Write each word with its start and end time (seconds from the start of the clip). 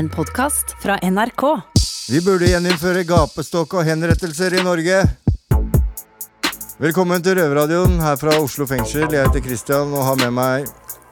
En 0.00 0.08
podkast 0.08 0.70
fra 0.82 0.94
NRK. 1.10 1.42
Vi 2.08 2.20
burde 2.24 2.46
gjeninnføre 2.48 3.02
gapestokk 3.04 3.74
og 3.76 3.84
henrettelser 3.84 4.54
i 4.56 4.62
Norge. 4.64 5.02
Velkommen 6.80 7.20
til 7.20 7.36
Røverradioen 7.36 7.98
her 8.00 8.16
fra 8.16 8.38
Oslo 8.40 8.64
fengsel. 8.70 9.04
Jeg 9.12 9.26
heter 9.26 9.44
Christian 9.44 9.92
og 9.92 10.06
har 10.06 10.16
med 10.22 10.32
meg 10.38 10.70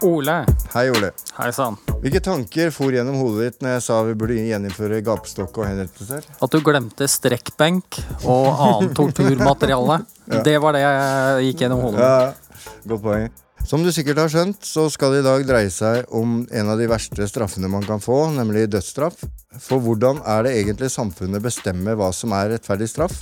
Ole. 0.08 0.38
Hei, 0.72 0.86
Ole. 0.94 1.10
Hei 1.36 1.50
sann. 1.52 1.76
Hvilke 2.00 2.22
tanker 2.24 2.72
for 2.72 2.96
gjennom 2.96 3.18
hodet 3.20 3.50
ditt 3.50 3.66
når 3.66 3.76
jeg 3.76 3.84
sa 3.90 3.98
vi 4.08 4.14
burde 4.22 4.38
gjeninnføre 4.40 5.02
gapestokk 5.04 5.60
og 5.60 5.68
henrettelser? 5.68 6.24
At 6.40 6.56
du 6.56 6.62
glemte 6.64 7.10
strekkbenk 7.12 8.00
og 8.22 8.48
annet 8.54 8.96
torturmateriale. 8.96 10.00
Det 10.48 10.56
var 10.64 10.78
det 10.78 10.86
jeg 10.86 11.50
gikk 11.50 11.66
gjennom 11.66 11.84
hodet. 11.90 12.08
Ja, 12.08 12.72
Godt 12.88 13.04
poeng. 13.04 13.28
Som 13.68 13.82
du 13.84 13.90
sikkert 13.92 14.16
har 14.16 14.30
skjønt, 14.32 14.62
så 14.64 14.86
skal 14.88 15.12
det 15.12 15.18
i 15.20 15.26
dag 15.26 15.42
dreie 15.44 15.68
seg 15.68 16.06
om 16.16 16.38
en 16.48 16.70
av 16.72 16.78
de 16.80 16.86
verste 16.88 17.26
straffene 17.28 17.68
man 17.68 17.84
kan 17.84 18.00
få, 18.00 18.30
nemlig 18.32 18.62
dødsstraff. 18.72 19.26
For 19.60 19.82
hvordan 19.84 20.22
er 20.24 20.46
det 20.46 20.54
egentlig 20.56 20.88
samfunnet 20.94 21.44
bestemmer 21.44 21.98
hva 22.00 22.08
som 22.16 22.32
er 22.32 22.54
rettferdig 22.54 22.88
straff? 22.88 23.18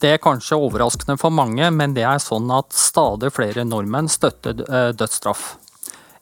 Det 0.00 0.14
er 0.14 0.22
kanskje 0.24 0.56
overraskende 0.56 1.18
for 1.20 1.34
mange, 1.36 1.68
men 1.76 1.92
det 1.92 2.06
er 2.08 2.22
sånn 2.24 2.48
at 2.56 2.72
stadig 2.72 3.28
flere 3.36 3.66
nordmenn 3.68 4.08
støtter 4.08 4.62
eh, 4.64 4.94
dødsstraff. 4.96 5.42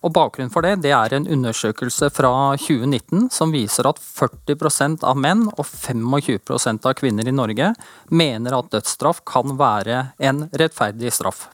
Og 0.02 0.10
Bakgrunnen 0.14 0.50
for 0.50 0.66
det, 0.66 0.80
det 0.82 0.90
er 0.94 1.14
en 1.14 1.28
undersøkelse 1.38 2.08
fra 2.14 2.32
2019 2.58 3.28
som 3.34 3.54
viser 3.54 3.86
at 3.86 4.02
40% 4.02 5.06
av 5.06 5.22
menn 5.22 5.46
og 5.54 5.62
25% 5.62 6.90
av 6.90 6.98
kvinner 6.98 7.30
i 7.30 7.34
Norge 7.34 7.70
mener 8.10 8.58
at 8.58 8.74
dødsstraff 8.74 9.22
kan 9.22 9.54
være 9.58 10.02
en 10.18 10.48
rettferdig 10.58 11.14
straff. 11.14 11.46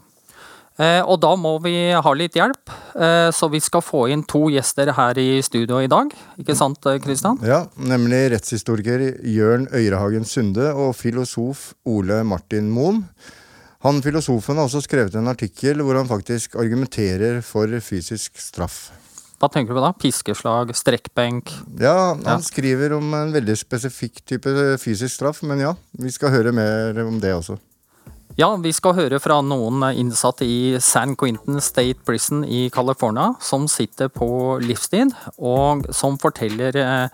Eh, 0.75 1.01
og 1.07 1.21
da 1.23 1.37
må 1.39 1.53
vi 1.63 1.75
ha 1.95 2.13
litt 2.19 2.35
hjelp, 2.35 2.73
eh, 2.99 3.29
så 3.31 3.47
vi 3.53 3.61
skal 3.63 3.81
få 3.85 4.09
inn 4.11 4.25
to 4.27 4.49
gjester 4.51 4.91
her 4.97 5.19
i 5.23 5.39
studio 5.47 5.79
i 5.79 5.87
dag. 5.87 6.11
Ikke 6.43 6.57
sant, 6.59 6.81
Kristian? 7.05 7.39
Ja, 7.47 7.61
nemlig 7.79 8.25
rettshistoriker 8.33 9.05
Jørn 9.23 9.69
Øyrehagen 9.71 10.27
Sunde 10.27 10.73
og 10.75 10.97
filosof 10.99 11.75
Ole 11.87 12.25
Martin 12.27 12.73
Moen. 12.75 13.05
Han 13.85 14.01
Filosofen 14.03 14.57
har 14.57 14.65
også 14.67 14.81
skrevet 14.83 15.15
en 15.21 15.29
artikkel 15.29 15.83
hvor 15.85 15.95
han 16.01 16.09
faktisk 16.09 16.57
argumenterer 16.57 17.43
for 17.45 17.69
fysisk 17.85 18.41
straff. 18.41 18.89
Hva 19.39 19.51
tenker 19.53 19.75
du 19.75 19.79
på 19.79 19.83
da? 19.85 19.91
Piskeslag, 20.01 20.71
strekkbenk? 20.75 21.53
Ja, 21.79 22.15
han 22.15 22.23
Ja. 22.25 22.39
skriver 22.41 22.95
om 22.97 23.13
en 23.15 23.33
veldig 23.35 23.57
spesifikk 23.61 24.25
type 24.25 24.49
fysisk 24.81 25.15
straff, 25.21 25.43
men 25.43 25.61
ja, 25.61 25.75
vi 26.01 26.11
skal 26.11 26.31
høre 26.31 26.51
mer 26.53 26.99
om 27.07 27.21
det 27.21 27.35
også. 27.35 27.59
Ja, 28.37 28.49
vi 28.59 28.73
skal 28.75 28.97
høre 28.99 29.21
fra 29.23 29.37
noen 29.47 29.85
innsatte 29.95 30.43
i 30.43 30.75
San 30.83 31.13
Quentin 31.15 31.61
State 31.63 32.03
Prison 32.03 32.43
i 32.45 32.67
California, 32.75 33.35
som 33.39 33.69
sitter 33.71 34.09
på 34.11 34.59
livstid, 34.59 35.15
og 35.39 35.87
som 35.95 36.19
forteller 36.19 36.75
eh, 36.83 37.07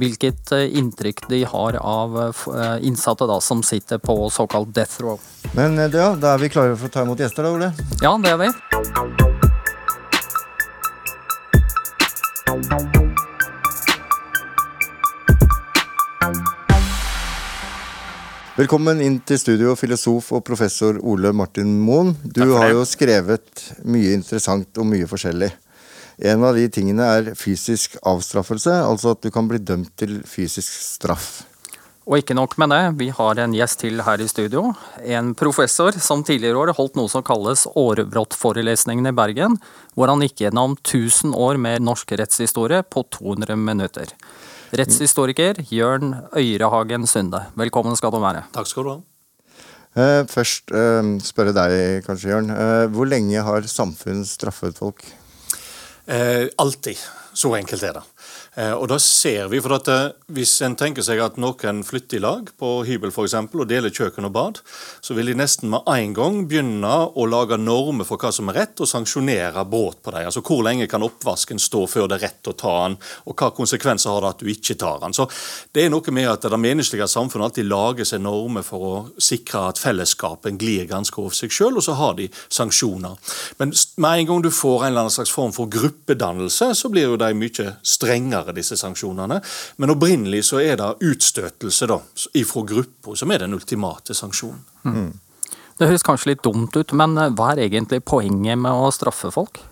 hvilket 0.00 0.52
eh, 0.56 0.72
inntrykk 0.80 1.28
de 1.28 1.42
har 1.44 1.76
av 1.76 2.16
eh, 2.24 2.78
innsatte 2.88 3.28
da, 3.28 3.36
som 3.44 3.60
sitter 3.60 4.00
på 4.00 4.16
såkalt 4.32 4.72
death 4.72 4.96
row. 5.04 5.20
Men 5.52 5.76
ja, 5.76 6.14
da 6.16 6.32
er 6.32 6.40
vi 6.40 6.48
klare 6.56 6.72
for 6.72 6.88
å 6.88 6.94
ta 6.96 7.04
imot 7.04 7.20
gjester, 7.20 7.44
da, 7.44 7.52
Ole. 7.52 7.68
Ja, 8.00 8.16
det 8.16 8.32
er 8.32 8.40
vi. 8.40 8.48
Velkommen 18.52 18.98
inn 19.00 19.14
til 19.24 19.38
studio, 19.40 19.70
filosof 19.80 20.26
og 20.36 20.42
professor 20.44 20.98
Ole 21.08 21.30
Martin 21.32 21.70
Moen. 21.80 22.10
Du 22.20 22.42
har 22.50 22.68
jo 22.68 22.82
skrevet 22.84 23.62
mye 23.88 24.10
interessant 24.12 24.76
og 24.76 24.84
mye 24.90 25.06
forskjellig. 25.08 25.48
En 26.28 26.44
av 26.44 26.58
de 26.60 26.66
tingene 26.68 27.06
er 27.14 27.30
fysisk 27.32 27.96
avstraffelse, 28.04 28.74
altså 28.84 29.14
at 29.16 29.22
du 29.24 29.30
kan 29.32 29.48
bli 29.48 29.56
dømt 29.56 29.94
til 29.96 30.18
fysisk 30.28 30.68
straff. 30.68 31.30
Og 32.04 32.18
ikke 32.18 32.36
nok 32.36 32.58
med 32.60 32.74
det, 32.74 32.82
vi 33.00 33.08
har 33.14 33.40
en 33.40 33.56
gjest 33.56 33.86
til 33.86 34.04
her 34.04 34.20
i 34.20 34.28
studio. 34.28 34.74
En 35.00 35.32
professor 35.38 35.96
som 35.96 36.20
tidligere 36.20 36.60
år 36.60 36.74
holdt 36.76 37.00
noe 37.00 37.08
som 37.08 37.24
kalles 37.24 37.64
Årebrått-forelesningen 37.72 39.08
i 39.08 39.16
Bergen, 39.16 39.56
hvor 39.96 40.12
han 40.12 40.20
gikk 40.28 40.44
gjennom 40.44 40.76
1000 40.82 41.32
år 41.32 41.56
med 41.56 41.88
norsk 41.88 42.18
rettshistorie 42.20 42.84
på 42.84 43.06
200 43.16 43.56
minutter. 43.56 44.12
Rettshistoriker 44.72 45.58
Jørn 45.68 46.14
Øyrehagen 46.32 47.02
Sunde, 47.06 47.42
velkommen 47.60 47.92
skal 47.98 48.12
du 48.14 48.16
være. 48.22 48.46
Takk 48.54 48.70
skal 48.70 48.86
du 48.86 48.90
ha. 48.94 49.00
Eh, 49.92 50.20
først 50.32 50.72
eh, 50.72 51.10
spørre 51.20 51.52
deg, 51.52 51.74
kanskje, 52.06 52.30
Jørn. 52.30 52.48
Eh, 52.54 52.86
hvor 52.94 53.04
lenge 53.04 53.42
har 53.44 53.68
samfunn 53.68 54.24
straffet 54.24 54.80
folk? 54.80 55.04
Eh, 56.08 56.48
alltid. 56.56 56.96
Så 57.36 57.52
enkelt 57.58 57.84
er 57.84 57.98
det. 57.98 58.04
Eh, 58.52 58.72
og 58.76 58.84
da 58.90 58.98
ser 59.00 59.46
vi, 59.48 59.62
for 59.64 59.72
at 59.78 59.88
eh, 59.88 60.10
Hvis 60.32 60.58
en 60.64 60.74
tenker 60.76 61.04
seg 61.04 61.22
at 61.24 61.38
noen 61.40 61.80
flytter 61.88 62.18
i 62.18 62.20
lag 62.20 62.50
på 62.60 62.70
hybel 62.84 63.12
for 63.14 63.24
eksempel, 63.24 63.62
og 63.62 63.68
deler 63.70 63.92
kjøkken 63.92 64.28
og 64.28 64.32
bad, 64.34 64.60
så 65.04 65.16
vil 65.16 65.30
de 65.30 65.36
nesten 65.36 65.70
med 65.72 65.88
en 65.88 66.12
gang 66.16 66.38
begynne 66.48 66.90
å 67.16 67.26
lage 67.28 67.56
normer 67.60 68.08
for 68.08 68.20
hva 68.20 68.32
som 68.32 68.50
er 68.52 68.58
rett, 68.60 68.80
og 68.80 68.88
sanksjonere 68.88 69.64
brudd 69.68 70.02
på 70.04 70.12
dem. 70.12 70.28
Altså 70.28 70.42
Hvor 70.44 70.60
lenge 70.64 70.88
kan 70.88 71.04
oppvasken 71.04 71.60
stå 71.60 71.84
før 71.88 72.08
det 72.10 72.18
er 72.18 72.24
rett 72.28 72.50
å 72.52 72.54
ta 72.56 72.74
den, 72.84 72.98
og 73.28 73.36
hva 73.36 73.50
konsekvenser 73.56 74.12
har 74.12 74.24
det 74.24 74.32
at 74.34 74.44
du 74.44 74.52
ikke 74.52 74.76
tar 74.80 75.00
den. 75.04 75.16
Så 75.16 75.28
Det 75.72 75.86
er 75.86 75.92
noe 75.92 76.12
med 76.12 76.28
at 76.28 76.44
det 76.44 76.60
menneskelige 76.60 77.08
samfunnet 77.08 77.48
alltid 77.48 77.68
lager 77.68 78.08
seg 78.08 78.20
normer 78.24 78.64
for 78.66 78.84
å 78.88 78.94
sikre 79.16 79.68
at 79.70 79.80
fellesskapen 79.80 80.58
glir 80.60 80.88
ganske 80.90 81.16
over 81.20 81.36
seg 81.36 81.52
sjøl, 81.52 81.76
og 81.76 81.86
så 81.86 81.96
har 81.96 82.16
de 82.20 82.28
sanksjoner. 82.52 83.16
Men 83.58 83.72
med 83.96 84.18
en 84.18 84.28
gang 84.28 84.42
du 84.44 84.50
får 84.52 84.84
en 84.84 84.92
eller 84.92 85.06
annen 85.06 85.16
slags 85.16 85.32
form 85.32 85.52
for 85.56 85.72
gruppedannelse, 85.72 86.72
så 86.76 86.92
blir 86.92 87.08
jo 87.08 87.20
de 87.20 87.32
mye 87.36 87.76
strengere, 87.82 88.41
disse 88.50 88.76
sanksjonene. 88.76 89.38
Men 89.78 89.94
opprinnelig 89.94 90.44
så 90.50 90.58
er 90.60 90.76
det 90.76 90.90
utstøtelse 91.06 91.86
da, 91.86 92.00
ifra 92.34 92.64
gruppa 92.66 93.14
som 93.16 93.30
er 93.30 93.44
den 93.44 93.54
ultimate 93.54 94.14
sanksjonen. 94.18 95.12
Det 95.78 95.88
høres 95.88 96.04
kanskje 96.06 96.34
litt 96.34 96.42
dumt 96.44 96.76
ut, 96.76 96.92
men 96.98 97.16
eh, 97.18 97.30
hva 97.34 97.54
er 97.54 97.64
egentlig 97.68 98.02
poenget 98.04 98.58
med 98.60 98.74
å 98.74 98.90
straffe 98.94 99.30
folk? 99.34 99.62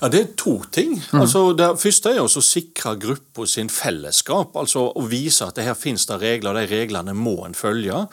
Ja, 0.00 0.08
Det 0.08 0.20
er 0.20 0.30
to 0.36 0.62
ting. 0.70 0.96
Altså, 1.12 1.52
Det 1.52 1.68
første 1.78 2.10
er 2.10 2.22
å 2.24 2.42
sikre 2.42 2.96
gruppa 2.98 3.46
sin 3.46 3.68
fellesskap. 3.68 4.56
altså 4.56 4.92
Å 4.96 5.06
vise 5.06 5.46
at 5.46 5.54
det 5.54 5.64
her 5.64 5.74
finnes 5.74 6.06
det 6.06 6.20
regler, 6.20 6.50
og 6.50 6.56
de 6.56 6.66
reglene 6.66 7.14
må 7.14 7.44
en 7.46 7.54
følge. 7.54 8.08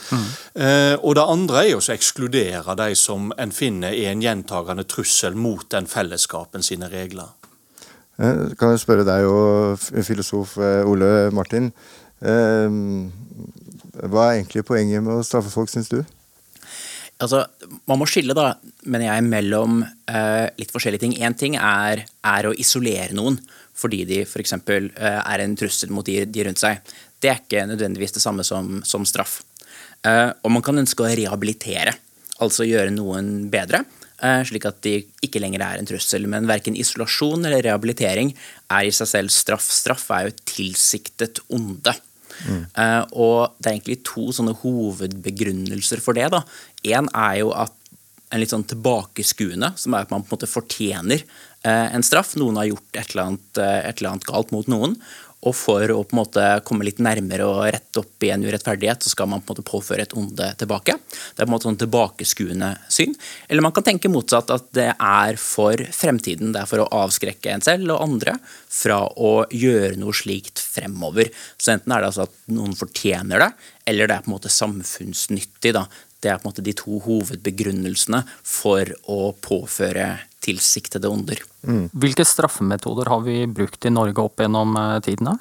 Eh, 0.55 0.95
og 1.01 1.15
det 1.15 1.25
andre 1.25 1.65
er 1.65 1.75
å 1.77 1.81
ekskludere 1.81 2.75
de 2.75 2.95
som 2.95 3.33
en 3.37 3.51
finner 3.51 3.93
er 3.93 4.11
en 4.11 4.21
gjentagende 4.21 4.83
trussel 4.83 5.33
mot 5.35 5.65
den 5.69 5.87
fellesskapen 5.87 6.61
sine 6.61 6.89
regler. 6.89 7.38
Eh, 8.19 8.45
kan 8.59 8.73
jeg 8.73 8.83
spørre 8.83 9.07
deg 9.07 9.27
og 9.29 9.79
filosof 10.05 10.57
eh, 10.59 10.87
Ole 10.87 11.29
Martin. 11.35 11.71
Eh, 12.19 12.79
hva 13.99 14.25
er 14.29 14.39
egentlig 14.39 14.65
poenget 14.67 15.03
med 15.03 15.19
å 15.19 15.25
straffe 15.25 15.51
folk, 15.53 15.71
syns 15.71 15.91
du? 15.91 16.01
Altså, 17.19 17.41
man 17.89 17.99
må 17.99 18.07
skille 18.07 18.35
da, 18.35 18.53
mener 18.87 19.09
jeg, 19.09 19.25
mellom 19.27 19.81
eh, 19.83 20.47
litt 20.59 20.71
forskjellige 20.71 21.03
ting. 21.03 21.15
Én 21.19 21.35
ting 21.35 21.57
er, 21.59 22.05
er 22.07 22.47
å 22.47 22.55
isolere 22.55 23.15
noen 23.15 23.39
fordi 23.79 24.01
de 24.07 24.21
f.eks. 24.25 24.55
Eh, 24.55 25.19
er 25.19 25.43
en 25.43 25.55
trussel 25.59 25.91
mot 25.95 26.07
de, 26.07 26.21
de 26.27 26.45
rundt 26.47 26.59
seg. 26.59 26.79
Det 27.19 27.31
er 27.31 27.41
ikke 27.41 27.67
nødvendigvis 27.67 28.15
det 28.15 28.23
samme 28.23 28.43
som, 28.47 28.79
som 28.87 29.07
straff. 29.07 29.39
Eh, 30.07 30.29
og 30.31 30.51
man 30.55 30.63
kan 30.63 30.79
ønske 30.79 31.03
å 31.03 31.11
rehabilitere, 31.11 31.95
altså 32.43 32.67
gjøre 32.67 32.91
noen 32.95 33.49
bedre. 33.51 33.83
Eh, 34.23 34.41
Slik 34.47 34.67
at 34.69 34.81
de 34.85 34.99
ikke 35.25 35.41
lenger 35.41 35.63
er 35.65 35.79
en 35.79 35.89
trussel. 35.89 36.27
Men 36.31 36.49
verken 36.49 36.77
isolasjon 36.79 37.45
eller 37.45 37.63
rehabilitering 37.65 38.33
er 38.69 38.87
i 38.87 38.93
seg 38.95 39.09
selv 39.11 39.33
straff. 39.33 39.65
Straff 39.73 40.07
er 40.15 40.27
jo 40.27 40.35
et 40.35 40.45
tilsiktet 40.49 41.43
onde. 41.49 41.95
Mm. 42.39 42.61
og 43.19 43.57
det 43.59 43.67
er 43.67 43.73
egentlig 43.73 43.97
to 44.07 44.29
sånne 44.31 44.53
hovedbegrunnelser 44.61 45.99
for 45.99 46.15
det. 46.15 46.29
Én 46.87 47.09
er 47.11 47.33
jo 47.41 47.49
at 47.51 47.73
en 48.29 48.39
litt 48.39 48.53
sånn 48.53 48.63
tilbakeskuende, 48.69 49.73
som 49.75 49.97
er 49.97 50.05
at 50.05 50.13
man 50.13 50.23
på 50.23 50.29
en 50.29 50.37
måte 50.37 50.47
fortjener 50.47 51.19
eh, 51.19 51.87
en 51.89 52.05
straff. 52.05 52.35
Noen 52.39 52.61
har 52.61 52.69
gjort 52.69 52.99
et 53.01 53.11
eller, 53.11 53.25
annet, 53.25 53.59
et 53.59 53.99
eller 53.99 54.13
annet 54.13 54.29
galt 54.29 54.53
mot 54.55 54.71
noen. 54.71 54.95
Og 55.47 55.55
for 55.55 55.91
å 55.93 56.01
på 56.03 56.15
en 56.15 56.19
måte 56.19 56.45
komme 56.67 56.83
litt 56.83 56.99
nærmere 57.03 57.45
og 57.47 57.61
rette 57.71 58.01
opp 58.01 58.25
i 58.27 58.31
en 58.33 58.43
urettferdighet, 58.43 59.05
så 59.05 59.13
skal 59.13 59.29
man 59.31 59.39
på 59.39 59.53
en 59.53 59.55
måte 59.55 59.67
påføre 59.69 60.03
et 60.03 60.15
onde 60.19 60.49
tilbake. 60.59 60.97
Det 60.99 61.39
er 61.39 61.45
på 61.45 61.47
en 61.47 61.53
måte 61.53 61.69
sånn 61.69 61.79
tilbakeskuende 61.79 62.73
syn. 62.91 63.15
Eller 63.47 63.63
man 63.63 63.75
kan 63.75 63.85
tenke 63.87 64.11
motsatt, 64.11 64.51
at 64.51 64.67
det 64.75 64.89
er 64.93 65.39
for 65.39 65.79
fremtiden. 65.95 66.51
Det 66.55 66.63
er 66.63 66.69
for 66.69 66.83
å 66.83 66.89
avskrekke 67.05 67.53
en 67.53 67.63
selv 67.63 67.95
og 67.95 68.03
andre 68.03 68.35
fra 68.43 68.99
å 69.15 69.33
gjøre 69.47 69.95
noe 70.01 70.15
slikt 70.17 70.59
fremover. 70.59 71.31
Så 71.55 71.77
enten 71.77 71.95
er 71.95 72.03
det 72.03 72.11
altså 72.11 72.27
at 72.27 72.37
noen 72.51 72.75
fortjener 72.75 73.45
det, 73.45 73.51
eller 73.89 74.09
det 74.09 74.17
er 74.17 74.25
på 74.25 74.33
en 74.33 74.35
måte 74.35 74.51
samfunnsnyttig. 74.53 75.71
da. 75.77 75.87
Det 76.19 76.31
er 76.31 76.39
på 76.39 76.47
en 76.47 76.51
måte 76.51 76.65
de 76.65 76.75
to 76.75 76.99
hovedbegrunnelsene 77.05 78.23
for 78.43 78.91
å 79.07 79.31
påføre 79.39 80.11
tilsiktede 80.43 81.09
onder. 81.11 81.41
Hvilke 81.91 82.25
straffemetoder 82.27 83.09
har 83.11 83.23
vi 83.25 83.43
brukt 83.47 83.85
i 83.85 83.91
Norge 83.93 84.23
opp 84.23 84.39
gjennom 84.39 84.75
eh, 84.79 84.99
tidene? 85.05 85.35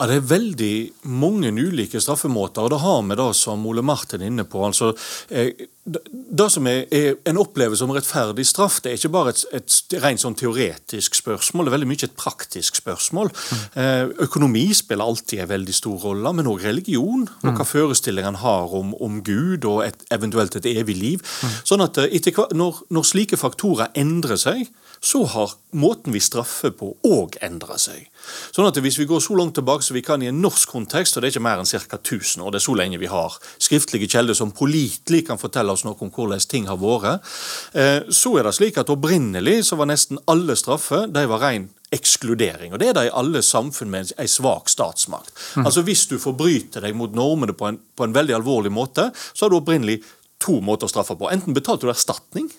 Ja, 0.00 0.06
Det 0.06 0.16
er 0.16 0.30
veldig 0.30 0.74
mange 1.12 1.50
ulike 1.52 2.00
straffemåter, 2.00 2.64
og 2.64 2.70
det 2.72 2.80
har 2.80 3.02
vi 3.04 3.18
da 3.20 3.26
som 3.36 3.66
Ole 3.68 3.82
Martin 3.84 4.22
er 4.22 4.30
inne 4.32 4.46
på. 4.48 4.64
altså 4.64 4.94
eh, 5.28 5.68
det 5.90 6.46
som 6.52 6.66
er, 6.68 6.84
er, 6.92 7.14
en 7.28 7.40
opplevelse 7.40 7.80
som 7.82 7.92
rettferdig 7.92 8.44
straff, 8.46 8.78
det 8.80 8.92
er 8.92 8.98
ikke 8.98 9.12
bare 9.12 9.32
et, 9.34 9.42
et 9.56 9.96
rent 10.02 10.22
sånn 10.22 10.36
teoretisk 10.38 11.16
spørsmål, 11.18 11.66
det 11.66 11.72
er 11.72 11.76
veldig 11.76 11.88
mye 11.90 12.04
et 12.06 12.16
praktisk 12.16 12.78
spørsmål. 12.78 13.30
Mm. 13.32 13.62
Eh, 13.82 14.02
økonomi 14.26 14.64
spiller 14.76 15.04
alltid 15.04 15.44
en 15.44 15.50
veldig 15.50 15.76
stor 15.76 15.98
rolle, 16.04 16.32
men 16.36 16.48
òg 16.48 16.64
religion. 16.68 17.26
Og 17.42 17.50
hva 17.50 17.66
mm. 17.66 18.40
har 18.44 18.76
om, 18.80 18.94
om, 19.00 19.20
Gud 19.24 19.66
og 19.68 19.82
et, 19.86 20.04
eventuelt 20.12 20.56
et 20.56 20.70
evig 20.70 20.96
liv. 20.96 21.24
Mm. 21.42 21.56
Sånn 21.72 21.84
at 21.84 21.98
eh, 22.00 22.12
etter, 22.16 22.40
når, 22.56 22.84
når 22.88 23.10
slike 23.10 23.40
faktorer 23.40 23.92
endrer 23.98 24.40
seg, 24.40 24.68
så 25.02 25.24
har 25.24 25.52
måten 25.72 26.12
vi 26.12 26.20
straffer 26.20 26.74
på 26.76 26.90
òg 27.08 27.38
endra 27.44 27.78
seg. 27.80 28.10
Sånn 28.52 28.68
at 28.68 28.76
Hvis 28.80 28.98
vi 29.00 29.06
går 29.08 29.20
så 29.20 29.36
langt 29.36 29.54
tilbake 29.56 29.84
som 29.84 29.94
vi 29.96 30.02
kan 30.04 30.22
i 30.22 30.28
en 30.28 30.40
norsk 30.42 30.68
kontekst, 30.68 31.16
og 31.16 31.22
det 31.22 31.30
er 31.30 31.34
ikke 31.34 31.44
mer 31.44 31.60
enn 31.60 31.68
ca. 31.68 31.96
1000 31.96 32.44
år, 32.44 32.52
det 32.52 32.60
er 32.60 32.66
så 32.66 32.76
lenge 32.76 33.00
vi 33.00 33.08
har 33.08 33.36
skriftlige 33.58 34.08
kjelder 34.08 34.36
som 34.36 34.52
pålitelig 34.52 35.26
kan 35.26 35.40
fortelle 35.40 35.72
oss 35.72 35.84
noe 35.84 35.96
om 36.00 36.12
hvordan 36.12 36.40
ting 36.48 36.68
har 36.68 36.76
vært, 36.80 37.24
eh, 37.72 38.00
så 38.08 38.38
er 38.38 38.44
det 38.44 38.54
slik 38.54 38.78
at 38.78 38.92
opprinnelig 38.92 39.64
så 39.68 39.76
var 39.76 39.88
nesten 39.88 40.20
alle 40.26 40.56
straffer 40.56 41.08
de 41.08 41.26
var 41.26 41.40
ren 41.40 41.70
ekskludering. 41.90 42.72
Og 42.72 42.78
Det 42.78 42.88
er 42.88 42.94
det 42.94 43.06
i 43.08 43.16
alle 43.16 43.42
samfunn 43.42 43.90
med 43.90 44.12
en 44.16 44.28
svak 44.28 44.68
statsmakt. 44.68 45.32
Mm. 45.56 45.66
Altså 45.66 45.82
Hvis 45.82 46.06
du 46.06 46.18
forbryter 46.18 46.80
deg 46.80 46.94
mot 46.94 47.12
normene 47.12 47.52
på 47.52 47.66
en, 47.66 47.80
på 47.96 48.04
en 48.04 48.14
veldig 48.14 48.34
alvorlig 48.34 48.72
måte, 48.72 49.10
så 49.34 49.44
har 49.44 49.50
du 49.50 49.56
opprinnelig 49.56 50.02
to 50.40 50.60
måter 50.60 50.86
å 50.86 50.92
straffe 50.92 51.16
på. 51.18 51.30
Enten 51.30 51.54
betalte 51.56 51.86
du 51.86 51.92
erstatning, 51.92 52.50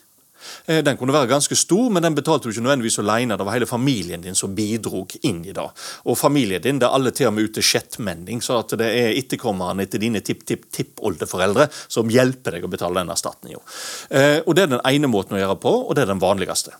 den 0.65 0.97
kunne 0.97 1.13
være 1.13 1.29
ganske 1.29 1.55
stor, 1.57 1.89
men 1.93 2.03
den 2.03 2.15
betalte 2.17 2.47
du 2.47 2.53
ikke 2.53 2.63
nødvendigvis 2.65 2.99
alene. 3.03 3.37
Det 3.37 3.45
var 3.47 3.55
hele 3.55 3.69
familien 3.69 4.23
din 4.23 4.37
som 4.37 4.55
bidrog 4.55 5.13
inn 5.27 5.41
i 5.45 5.55
det. 5.55 5.67
Og 6.05 6.17
familien 6.19 6.63
din 6.63 6.79
det 6.81 6.87
er 6.87 6.95
alle 6.97 7.13
til 7.15 7.29
og 7.29 7.35
med 7.35 7.49
ute 7.49 7.63
sjettmenning, 7.65 8.41
så 8.43 8.61
at 8.61 8.75
det 8.79 8.89
er 8.89 9.15
etterkommerne 9.19 9.85
etter 9.85 10.01
dine 10.01 10.21
tipp-tipp-tippoldeforeldre 10.25 11.67
som 11.87 12.11
hjelper 12.11 12.57
deg 12.57 12.65
å 12.65 12.71
betale 12.71 13.01
den 13.01 13.13
erstatninga. 13.13 13.61
Eh, 14.09 14.39
og 14.45 14.55
det 14.55 14.65
er 14.65 14.73
den 14.75 14.85
ene 14.87 15.11
måten 15.11 15.37
å 15.37 15.41
gjøre 15.41 15.59
på, 15.61 15.73
og 15.87 15.95
det 15.95 16.05
er 16.05 16.13
den 16.13 16.23
vanligste. 16.23 16.75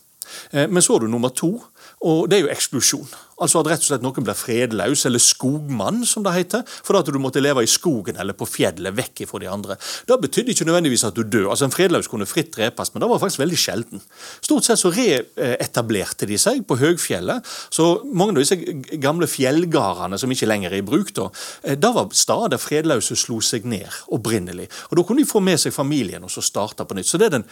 Eh, 0.52 0.68
men 0.68 0.84
så 0.84 0.96
har 0.96 1.06
du 1.06 1.12
nummer 1.12 1.34
to, 1.36 1.54
og 2.02 2.30
det 2.30 2.40
er 2.40 2.48
jo 2.48 2.54
eksplosjon. 2.54 3.10
Altså 3.42 3.62
at 3.62 3.68
rett 3.72 3.82
og 3.82 3.88
slett 3.88 4.04
noen 4.06 4.26
blir 4.26 4.38
fredløs, 4.38 5.04
eller 5.10 5.22
skogmann, 5.22 6.04
som 6.06 6.24
det 6.26 6.34
heter, 6.36 6.62
fordi 6.86 7.00
at 7.02 7.10
du 7.14 7.18
måtte 7.22 7.42
leve 7.42 7.64
i 7.66 7.70
skogen 7.70 8.20
eller 8.22 8.38
på 8.38 8.46
fjellet, 8.50 8.94
vekk 8.98 9.24
fra 9.30 9.42
de 9.42 9.50
andre. 9.50 9.78
Det 10.10 10.18
betydde 10.22 10.54
ikke 10.54 10.68
nødvendigvis 10.70 11.06
at 11.08 11.18
du 11.18 11.24
dør. 11.24 11.50
Altså 11.50 11.66
En 11.66 11.74
fredløs 11.74 12.10
kunne 12.10 12.30
fritt 12.30 12.52
drepes, 12.56 12.94
men 12.94 13.02
det 13.02 13.10
var 13.10 13.22
faktisk 13.22 13.42
veldig 13.42 13.60
sjelden. 13.60 14.04
Stort 14.42 14.68
sett 14.68 14.82
så 14.82 14.94
reetablerte 14.94 16.30
de 16.30 16.38
seg 16.42 16.62
på 16.70 16.78
høgfjellet. 16.82 17.50
Så 17.74 17.90
mange 18.06 18.38
av 18.38 18.44
disse 18.44 18.58
gamle 19.02 19.30
fjellgardene 19.30 20.22
som 20.22 20.34
ikke 20.34 20.50
lenger 20.50 20.74
er 20.74 20.82
i 20.82 20.86
bruk, 20.86 21.14
da, 21.18 21.30
det 21.66 21.80
da 21.82 21.94
var 21.98 22.14
steder 22.16 22.62
fredløse 22.62 23.18
slo 23.20 23.42
seg 23.44 23.66
ned 23.70 23.90
opprinnelig. 24.14 24.70
Og 24.90 24.98
Da 24.98 25.06
kunne 25.06 25.22
de 25.22 25.30
få 25.30 25.42
med 25.44 25.60
seg 25.60 25.74
familien 25.74 26.24
og 26.24 26.32
så 26.32 26.44
starte 26.46 26.86
på 26.86 26.98
nytt. 26.98 27.10
Så 27.10 27.18
det 27.18 27.32
er 27.32 27.40
den 27.40 27.48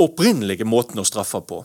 opprinnelige 0.00 0.66
måten 0.68 1.00
å 1.00 1.04
straffe 1.06 1.40
på. 1.46 1.60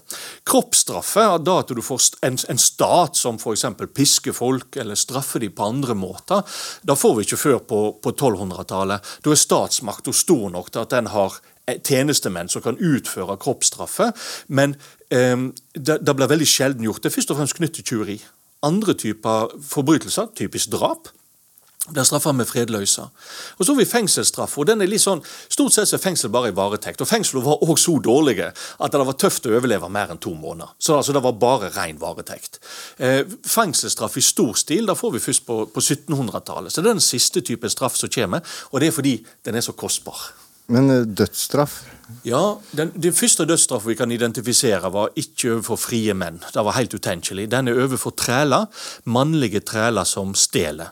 Kroppsstraffe 0.48 1.24
er 1.24 1.42
da 1.44 1.58
at 1.62 1.74
du 1.74 1.82
får 1.86 2.10
en, 2.28 2.38
en 2.52 2.62
stat 2.62 3.18
som 3.20 3.40
f.eks. 3.40 3.66
pisker 3.96 4.36
folk 4.36 4.78
eller 4.82 5.00
straffer 5.00 5.44
dem 5.44 5.56
på 5.56 5.68
andre 5.68 5.98
måter. 5.98 6.46
Da 6.84 6.98
får 7.00 7.18
vi 7.18 7.28
ikke 7.28 7.42
før 7.42 7.60
på, 7.72 7.82
på 8.04 8.14
1200-tallet. 8.14 9.12
Da 9.24 9.34
er 9.34 9.42
statsmakta 9.42 10.14
stor 10.16 10.48
nok 10.54 10.72
til 10.72 10.86
at 10.86 10.96
den 10.96 11.12
har 11.14 11.40
eh, 11.66 11.80
tjenestemenn 11.80 12.52
som 12.52 12.64
kan 12.66 12.80
utføre 12.80 13.40
kroppsstraffe. 13.42 14.12
Men 14.48 14.78
eh, 15.10 15.36
det, 15.74 16.00
det 16.06 16.16
blir 16.16 16.32
veldig 16.32 16.50
sjelden 16.50 16.88
gjort. 16.88 17.04
Det 17.04 17.12
er 17.12 17.18
først 17.20 17.36
og 17.36 17.42
fremst 17.42 17.60
knyttet 17.60 17.82
til 17.84 17.92
tyveri. 17.94 18.20
Andre 18.66 18.96
typer 18.98 19.52
forbrytelser, 19.62 20.32
typisk 20.38 20.72
drap, 20.74 21.12
blir 21.92 22.04
straffa 22.04 22.32
med 22.32 22.48
fredløse. 22.48 23.02
Og 23.58 23.66
Så 23.66 23.74
har 23.74 23.80
vi 23.80 23.86
fengselsstraff. 23.86 24.58
og 24.58 24.68
den 24.68 24.82
er 24.82 24.88
litt 24.88 25.02
sånn, 25.02 25.22
Stort 25.50 25.74
sett 25.74 25.94
er 25.94 25.98
fengsel 25.98 26.30
bare 26.30 26.50
i 26.50 26.56
varetekt. 26.56 27.02
og 27.02 27.08
Fengselet 27.08 27.46
var 27.46 27.62
også 27.62 27.84
så 27.86 28.02
dårlige 28.02 28.54
at 28.80 28.92
det 28.92 29.06
var 29.06 29.14
tøft 29.14 29.46
å 29.46 29.54
overleve 29.56 29.90
mer 29.90 30.12
enn 30.12 30.18
to 30.18 30.34
måneder. 30.34 30.70
Så 30.80 30.98
altså, 30.98 31.14
det 31.14 31.24
var 31.24 31.32
bare 31.32 31.70
ren 31.70 32.00
varetekt. 32.00 32.60
Eh, 32.98 33.24
fengselsstraff 33.44 34.18
i 34.18 34.22
stor 34.22 34.54
stil 34.54 34.86
da 34.86 34.94
får 34.94 35.12
vi 35.12 35.20
først 35.20 35.46
på, 35.46 35.66
på 35.66 35.80
1700-tallet. 35.80 36.72
Så 36.72 36.82
det 36.82 36.90
er 36.90 36.94
den 36.94 37.02
siste 37.02 37.42
typen 37.42 37.70
straff 37.70 37.96
som 37.98 38.10
kommer, 38.10 38.42
og 38.72 38.80
det 38.80 38.88
er 38.88 38.92
fordi 38.92 39.26
den 39.46 39.56
er 39.56 39.62
så 39.62 39.72
kostbar. 39.72 40.45
Men 40.68 40.90
eh, 40.90 41.06
dødsstraff? 41.06 41.84
Ja, 42.26 42.58
den, 42.78 42.92
den 43.02 43.14
første 43.14 43.46
dødsstraffen 43.50 43.90
vi 43.90 43.96
kan 43.98 44.12
identifisere, 44.14 44.92
var 44.94 45.14
ikke 45.18 45.56
overfor 45.56 45.80
frie 45.82 46.14
menn. 46.18 46.38
Det 46.54 46.62
var 46.66 46.78
helt 46.78 46.94
utenkelig. 46.94 47.48
Den 47.50 47.70
er 47.70 47.80
overfor 47.82 48.14
træler, 48.18 48.68
mannlige 49.10 49.62
træler 49.66 50.06
som 50.06 50.36
stjeler. 50.38 50.92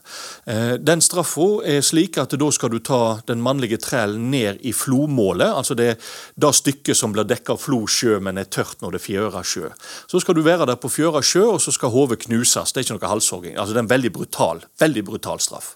Eh, 0.50 0.75
den 0.81 1.02
straffa 1.06 1.48
er 1.70 1.86
slik 1.86 2.18
at 2.22 2.34
da 2.38 2.50
skal 2.54 2.74
du 2.74 2.80
ta 2.81 3.20
den 3.30 3.42
mannlige 3.46 3.78
trælen 3.81 4.31
ned 4.34 4.62
i 4.62 4.74
flomålet, 4.74 5.54
altså 5.54 5.78
det, 5.78 5.96
det 6.34 6.54
stykket 6.54 6.98
som 6.98 7.14
blir 7.14 7.30
dekka 7.30 7.58
av 7.58 7.62
flosjø, 7.62 8.18
men 8.22 8.42
er 8.42 8.50
tørt 8.50 8.81
når 8.81 8.96
det 8.96 9.02
er 9.02 9.08
fjøra 9.08 9.46
sjø. 9.46 9.69
Så 10.10 10.22
skal 10.22 10.38
du 10.38 10.42
være 10.46 10.69
der 10.69 10.81
på 10.81 10.90
fjøra 10.90 11.22
sjø, 11.26 11.46
og 11.56 11.62
så 11.62 11.74
skal 11.74 11.94
hodet 11.94 12.24
knuses. 12.26 12.74
Det 12.74 12.81
er 12.81 12.88
ikke 12.88 12.98
noe 12.98 13.14
halshogging. 13.14 13.58
Altså, 13.58 13.74
det 13.74 13.84
er 13.84 13.88
en 13.88 13.96
veldig 13.96 14.14
brutal, 14.18 14.66
veldig 14.81 15.06
brutal 15.14 15.42
straff. 15.42 15.76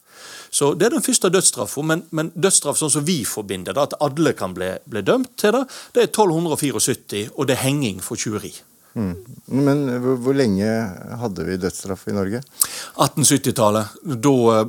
Så 0.52 0.74
Det 0.74 0.88
er 0.88 0.96
den 0.96 1.06
første 1.06 1.30
dødsstraffa, 1.34 1.84
men, 1.84 2.06
men, 2.12 2.32
dødsstraff 2.36 2.80
sånn 2.80 2.94
som 2.94 3.06
vi 3.08 3.24
forbinder 3.28 3.76
det, 3.76 3.90
at 3.90 4.00
alle 4.04 4.34
kan 4.38 4.56
bli, 4.56 4.72
bli, 4.86 5.04
dømt 5.06 5.36
til 5.40 5.56
det, 5.56 5.66
det 5.96 6.06
er 6.06 6.10
1274, 6.12 7.28
og 7.36 7.48
det 7.48 7.58
er 7.58 7.66
henging 7.66 8.02
for 8.04 8.20
tjuveri. 8.20 8.54
Mm. 8.98 9.14
Men 9.54 9.84
hvor, 10.02 10.18
hvor 10.26 10.38
lenge 10.38 10.72
hadde 11.22 11.46
vi 11.46 11.60
dødsstraff 11.62 12.08
i 12.10 12.16
Norge? 12.18 12.42
1870-tallet. 12.96 14.00
Da 14.24 14.66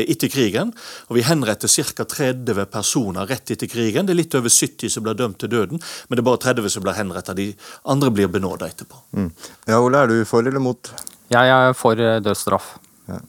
etter 0.00 0.30
krigen. 0.32 0.72
og 1.08 1.16
Vi 1.16 1.24
henretter 1.26 1.68
ca. 1.68 2.04
30 2.04 2.66
personer 2.72 3.26
rett 3.26 3.50
etter 3.54 3.70
krigen. 3.70 4.06
Det 4.06 4.14
er 4.14 4.20
litt 4.20 4.34
over 4.38 4.52
70 4.52 4.90
som 4.90 5.04
blir 5.04 5.18
dømt 5.18 5.38
til 5.42 5.52
døden, 5.52 5.80
men 6.08 6.16
det 6.16 6.22
er 6.24 6.28
bare 6.30 6.42
30 6.46 6.70
som 6.70 6.84
blir 6.84 6.96
henrettet. 6.98 7.36
De 7.36 7.50
andre 7.84 8.10
blir 8.10 8.30
benåda 8.32 8.68
etterpå. 8.68 9.02
Mm. 9.16 9.30
Ja, 9.66 9.80
Ole, 9.80 10.02
er 10.02 10.12
du 10.12 10.24
for 10.28 10.46
eller 10.46 10.62
mot? 10.62 10.92
Jeg 11.32 11.48
er 11.48 11.72
for 11.76 12.00
eh, 12.00 12.20
dødsstraff. 12.22 12.76
Ja. 13.08 13.20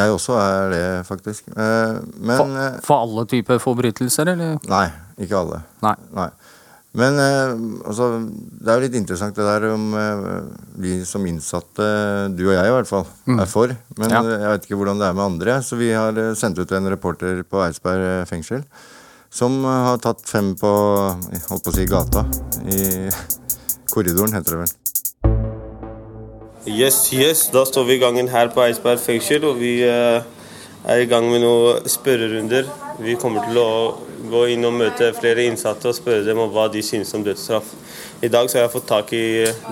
Jeg 0.00 0.14
også 0.14 0.36
er 0.38 0.70
det, 0.70 0.84
faktisk. 1.08 1.48
Eh, 1.48 1.98
men, 2.14 2.36
for, 2.36 2.56
eh, 2.60 2.80
for, 2.84 3.06
alle 3.06 3.26
typer 3.30 3.58
forbrytelser, 3.62 4.34
eller? 4.34 4.58
Nei, 4.70 4.86
ikke 5.18 5.38
alle. 5.40 5.62
Nei. 5.82 5.96
nei. 6.14 6.28
Men 6.98 7.18
eh, 7.22 7.52
altså, 7.86 8.08
det 8.26 8.66
er 8.70 8.78
jo 8.78 8.84
litt 8.88 8.96
interessant 8.98 9.36
det 9.38 9.46
der 9.46 9.68
om 9.70 9.92
eh, 9.94 10.30
vi 10.82 10.96
som 11.06 11.26
innsatte, 11.28 11.86
du 12.34 12.48
og 12.48 12.56
jeg 12.56 12.66
i 12.66 12.74
hvert 12.74 12.90
fall, 12.90 13.04
mm. 13.30 13.38
er 13.44 13.50
for. 13.50 13.74
Men 14.00 14.14
ja. 14.16 14.22
jeg 14.26 14.54
vet 14.54 14.66
ikke 14.66 14.80
hvordan 14.80 15.02
det 15.02 15.06
er 15.06 15.18
med 15.18 15.26
andre. 15.28 15.60
Så 15.62 15.78
vi 15.78 15.92
har 15.94 16.18
eh, 16.18 16.32
sendt 16.38 16.58
ut 16.58 16.74
en 16.74 16.90
reporter 16.90 17.44
på 17.46 17.62
Eidsberg 17.66 18.26
fengsel 18.30 18.64
som 19.30 19.62
har 19.62 20.00
tatt 20.02 20.24
fem 20.26 20.56
på 20.58 20.70
holdt 21.46 21.62
på 21.62 21.70
å 21.70 21.74
si 21.76 21.86
gata. 21.86 22.24
I 22.66 23.06
korridoren, 23.94 24.34
heter 24.34 24.56
det 24.56 24.64
vel. 24.64 24.76
Yes, 26.66 27.12
yes. 27.14 27.46
Da 27.54 27.62
står 27.64 27.86
vi 27.86 27.96
i 27.96 28.02
gangen 28.02 28.28
her 28.28 28.50
på 28.52 28.64
Eidsberg 28.66 28.98
fengsel, 29.00 29.46
og 29.46 29.62
vi 29.62 29.78
eh, 29.86 30.26
er 30.88 31.02
i 31.02 31.08
gang 31.10 31.26
med 31.30 31.42
noen 31.44 31.88
spørrerunder. 31.90 32.68
Vi 33.00 33.16
kommer 33.20 33.44
til 33.48 33.58
å 33.60 33.68
gå 34.30 34.42
inn 34.54 34.64
og 34.68 34.74
møte 34.76 35.10
flere 35.16 35.44
innsatte 35.48 35.88
og 35.90 35.96
spørre 35.96 36.24
dem 36.26 36.38
om 36.42 36.50
hva 36.52 36.68
de 36.72 36.82
synes 36.84 37.12
om 37.16 37.24
dødsstraff. 37.24 37.70
I 38.22 38.28
dag 38.28 38.50
så 38.50 38.58
har 38.58 38.66
jeg 38.66 38.74
fått 38.74 38.88
tak 38.90 39.12
i 39.16 39.22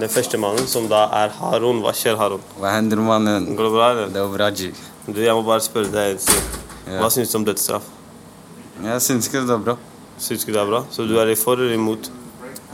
den 0.01 0.09
første 0.09 0.39
mannen, 0.41 0.67
som 0.69 0.87
da 0.89 1.03
er 1.23 1.33
Harun. 1.37 1.83
Hva 1.85 1.93
skjer, 1.97 2.17
Harun? 2.17 2.41
Hva 2.57 2.73
hender, 2.79 3.01
mannen? 3.05 3.51
Går 3.57 3.69
det 3.69 3.73
bra, 3.75 3.91
eller? 3.93 4.09
Det 4.15 4.23
er 4.23 4.33
bra, 4.33 4.49
G. 4.57 4.71
Du, 5.09 5.21
jeg 5.21 5.37
må 5.37 5.45
bare 5.45 5.65
spørre 5.65 5.93
deg 5.93 6.15
en 6.17 6.23
ting. 6.25 6.49
Hva 6.99 7.11
synes 7.13 7.33
du 7.33 7.37
om 7.41 7.45
dødsstraff? 7.45 7.85
Jeg 8.85 9.05
synes 9.05 9.29
ikke 9.29 9.45
det 9.45 9.53
er 9.57 9.65
bra. 9.69 9.77
Synes 10.19 10.45
ikke 10.45 10.55
det 10.57 10.63
er 10.63 10.71
bra? 10.73 10.83
Så 10.93 11.05
du 11.09 11.17
er 11.21 11.29
i 11.33 11.37
for 11.39 11.61
eller 11.61 11.77
imot? 11.77 12.09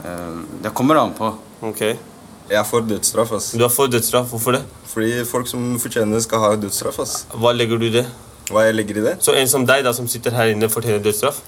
Eh, 0.05 0.37
det 0.63 0.71
kommer 0.77 0.99
an 1.01 1.11
på. 1.17 1.33
Ok. 1.65 1.81
Jeg 1.81 2.59
er 2.61 2.63
for 2.67 2.85
dødsstraff. 2.85 3.31
ass. 3.35 3.51
Du 3.57 3.63
er 3.65 3.73
for 3.73 3.91
dødsstraff? 3.91 4.29
Hvorfor 4.31 4.55
det? 4.59 4.63
Fordi 4.91 5.23
folk 5.27 5.47
som 5.49 5.75
fortjener 5.81 6.21
skal 6.23 6.39
ha 6.43 6.53
dødsstraff. 6.55 6.99
ass. 7.03 7.25
Hva 7.35 7.51
legger 7.55 7.81
du 7.81 7.87
i 7.89 7.93
det? 7.99 8.05
Hva 8.51 8.67
jeg 8.67 8.75
legger 8.77 8.99
i 9.01 9.05
det? 9.07 9.15
Så 9.25 9.33
en 9.37 9.49
som 9.49 9.65
deg, 9.65 9.83
da, 9.85 9.93
som 9.95 10.07
sitter 10.09 10.35
her 10.37 10.53
inne, 10.53 10.69
fortjener 10.69 11.01
dødsstraff? 11.03 11.41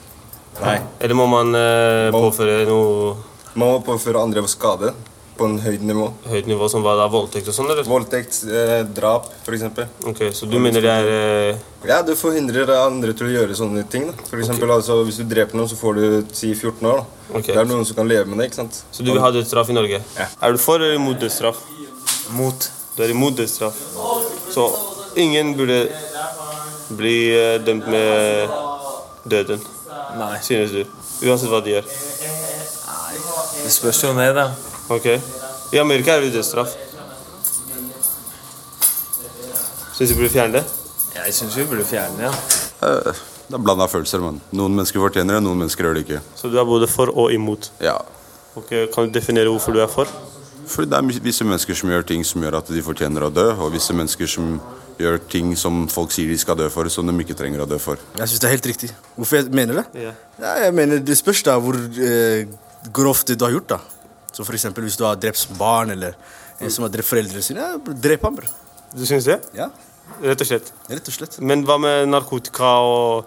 Nei. 0.64 0.80
Eller 1.04 1.18
må 1.18 1.28
man 1.30 1.54
eh, 1.54 2.08
må, 2.14 2.24
påføre 2.30 2.64
noe 2.66 3.14
Man 3.54 3.76
må 3.76 3.78
påføre 3.86 4.24
andre 4.24 4.42
skade 4.50 4.94
på 5.38 5.46
en 5.46 5.60
høyt 5.62 5.84
nivå. 5.86 6.08
Høyt 6.32 6.48
nivå 6.50 6.66
Som 6.72 6.82
hva 6.86 6.96
da? 6.98 7.06
Voldtekt 7.14 7.52
og 7.52 7.54
sånn? 7.54 7.70
eller? 7.70 7.86
Voldtekt, 7.86 8.40
eh, 8.50 8.80
drap, 8.98 9.30
f.eks. 9.44 9.68
Ok, 10.10 10.24
Så 10.34 10.50
du 10.50 10.58
mener 10.62 10.82
det 10.82 10.94
er 10.94 11.12
eh... 11.14 11.62
Ja, 11.86 12.00
det 12.06 12.18
forhindrer 12.18 12.72
andre 12.80 13.14
til 13.14 13.30
å 13.30 13.34
gjøre 13.36 13.58
sånne 13.60 13.86
ting. 13.92 14.10
da. 14.10 14.18
For 14.32 14.42
eksempel, 14.42 14.66
okay. 14.66 14.82
altså, 14.82 14.98
Hvis 15.06 15.22
du 15.22 15.28
dreper 15.30 15.60
noen, 15.60 15.70
så 15.70 15.78
får 15.78 16.00
du 16.02 16.34
si 16.36 16.50
14 16.56 16.90
år. 16.90 17.04
da. 17.04 17.38
Okay. 17.38 17.54
Det 17.54 17.62
er 17.62 17.70
noen 17.70 17.86
som 17.86 18.00
kan 18.00 18.10
leve 18.10 18.26
med 18.32 18.42
det. 18.42 18.50
ikke 18.50 18.64
sant? 18.64 18.82
Så 18.92 19.06
du 19.06 19.14
vil 19.14 19.22
ha 19.22 19.32
dødsstraff 19.36 19.70
i 19.70 19.78
Norge? 19.78 20.02
Ja. 20.18 20.28
Er 20.42 20.58
du 20.58 20.62
for 20.64 20.82
eller 20.82 20.98
imot 20.98 21.22
dødsstraff? 21.22 21.62
Mot. 22.34 22.70
Du 22.98 23.06
er 23.06 23.14
imot 23.14 23.38
dødsstraff. 23.38 23.78
Så 24.52 24.72
ingen 25.22 25.54
burde 25.58 25.84
bli 26.90 27.16
eh, 27.36 27.58
dømt 27.66 27.88
med 27.92 28.50
døden, 29.28 29.62
Nei. 30.18 30.38
synes 30.42 30.72
du? 30.72 30.84
Uansett 31.28 31.50
hva 31.52 31.62
de 31.66 31.74
gjør. 31.78 31.88
Det 33.64 33.72
spørs 33.74 34.04
jo 34.04 34.14
ned, 34.16 34.36
da. 34.38 34.48
Ok. 34.94 35.08
I 35.74 35.80
Amerika 35.82 36.16
er 36.16 36.22
det 36.28 36.34
dødsstraff. 36.38 36.76
Syns 39.98 40.12
du 40.12 40.16
burde 40.20 40.30
fjerne 40.30 40.60
det? 40.60 40.64
Jeg 41.18 41.34
syns 41.34 41.58
vi 41.58 41.66
burde 41.66 41.86
fjerne 41.90 42.18
det, 42.20 42.30
ja. 42.30 42.34
Eh, 42.88 43.24
Det 43.48 43.56
er 43.56 43.64
blanda 43.64 43.86
følelser, 43.88 44.20
men 44.20 44.42
noen 44.52 44.74
mennesker 44.76 45.00
fortjener 45.00 45.38
det, 45.38 45.44
noen 45.46 45.58
mennesker 45.62 45.86
gjør 45.88 45.94
det 45.96 46.02
ikke. 46.04 46.18
Så 46.36 46.50
du 46.52 46.58
er 46.60 46.66
både 46.68 46.88
for 46.92 47.08
og 47.16 47.32
imot? 47.32 47.70
Ja. 47.80 47.94
Ok, 48.60 48.74
Kan 48.94 49.08
du 49.08 49.14
definere 49.16 49.48
hvorfor 49.48 49.72
du 49.72 49.80
er 49.80 49.88
for? 49.88 50.06
Fordi 50.68 50.90
det 50.92 50.98
er 50.98 51.22
visse 51.24 51.46
mennesker 51.48 51.74
som 51.80 51.90
gjør 51.90 52.04
ting 52.10 52.26
som 52.28 52.44
gjør 52.44 52.58
at 52.60 52.68
de 52.68 52.82
fortjener 52.84 53.24
å 53.24 53.30
dø, 53.32 53.46
og 53.56 53.72
visse 53.72 53.94
mennesker 53.96 54.28
som 54.28 54.58
gjør 55.00 55.20
ting 55.30 55.52
som 55.60 55.84
folk 55.92 56.12
sier 56.16 56.28
de 56.32 56.38
skal 56.42 56.58
dø 56.60 56.68
for, 56.74 56.90
som 56.90 57.06
de 57.08 57.14
ikke 57.24 57.36
trenger 57.38 57.64
å 57.64 57.68
dø 57.70 57.78
for. 57.82 57.98
Jeg 58.18 58.28
syns 58.32 58.42
det 58.44 58.48
er 58.50 58.56
helt 58.56 58.70
riktig. 58.72 58.90
Hvorfor 59.16 59.40
jeg 59.42 59.52
mener 59.54 59.82
det? 59.82 59.86
Ja. 60.08 60.14
Ja, 60.42 60.54
jeg 60.66 60.74
mener 60.78 61.00
Det 61.00 61.18
spørs 61.18 61.44
da 61.48 61.58
hvor 61.62 61.76
eh, 61.78 62.46
grovt 62.94 63.34
du 63.34 63.46
har 63.46 63.52
gjort. 63.54 63.68
da 63.76 63.80
Så 64.34 64.46
for 64.46 64.54
eksempel 64.58 64.84
Hvis 64.88 64.98
du 64.98 65.04
har 65.06 65.16
drept 65.16 65.48
barn, 65.58 65.92
eller 65.92 66.14
en 66.60 66.72
som 66.74 66.84
har 66.88 66.90
drept 66.94 67.08
foreldrene 67.10 67.42
sine, 67.46 67.60
ja, 67.62 67.78
drep 67.78 68.24
ham. 68.26 68.36
bror. 68.36 68.50
Du 68.96 69.06
syns 69.06 69.26
det? 69.30 69.42
Ja, 69.58 69.70
Rett 70.24 70.40
og 70.42 70.48
slett. 70.48 70.70
rett 70.90 71.08
og 71.12 71.14
slett. 71.14 71.34
Men 71.44 71.66
hva 71.68 71.76
med 71.78 72.08
narkotika 72.10 72.78
og 72.82 73.26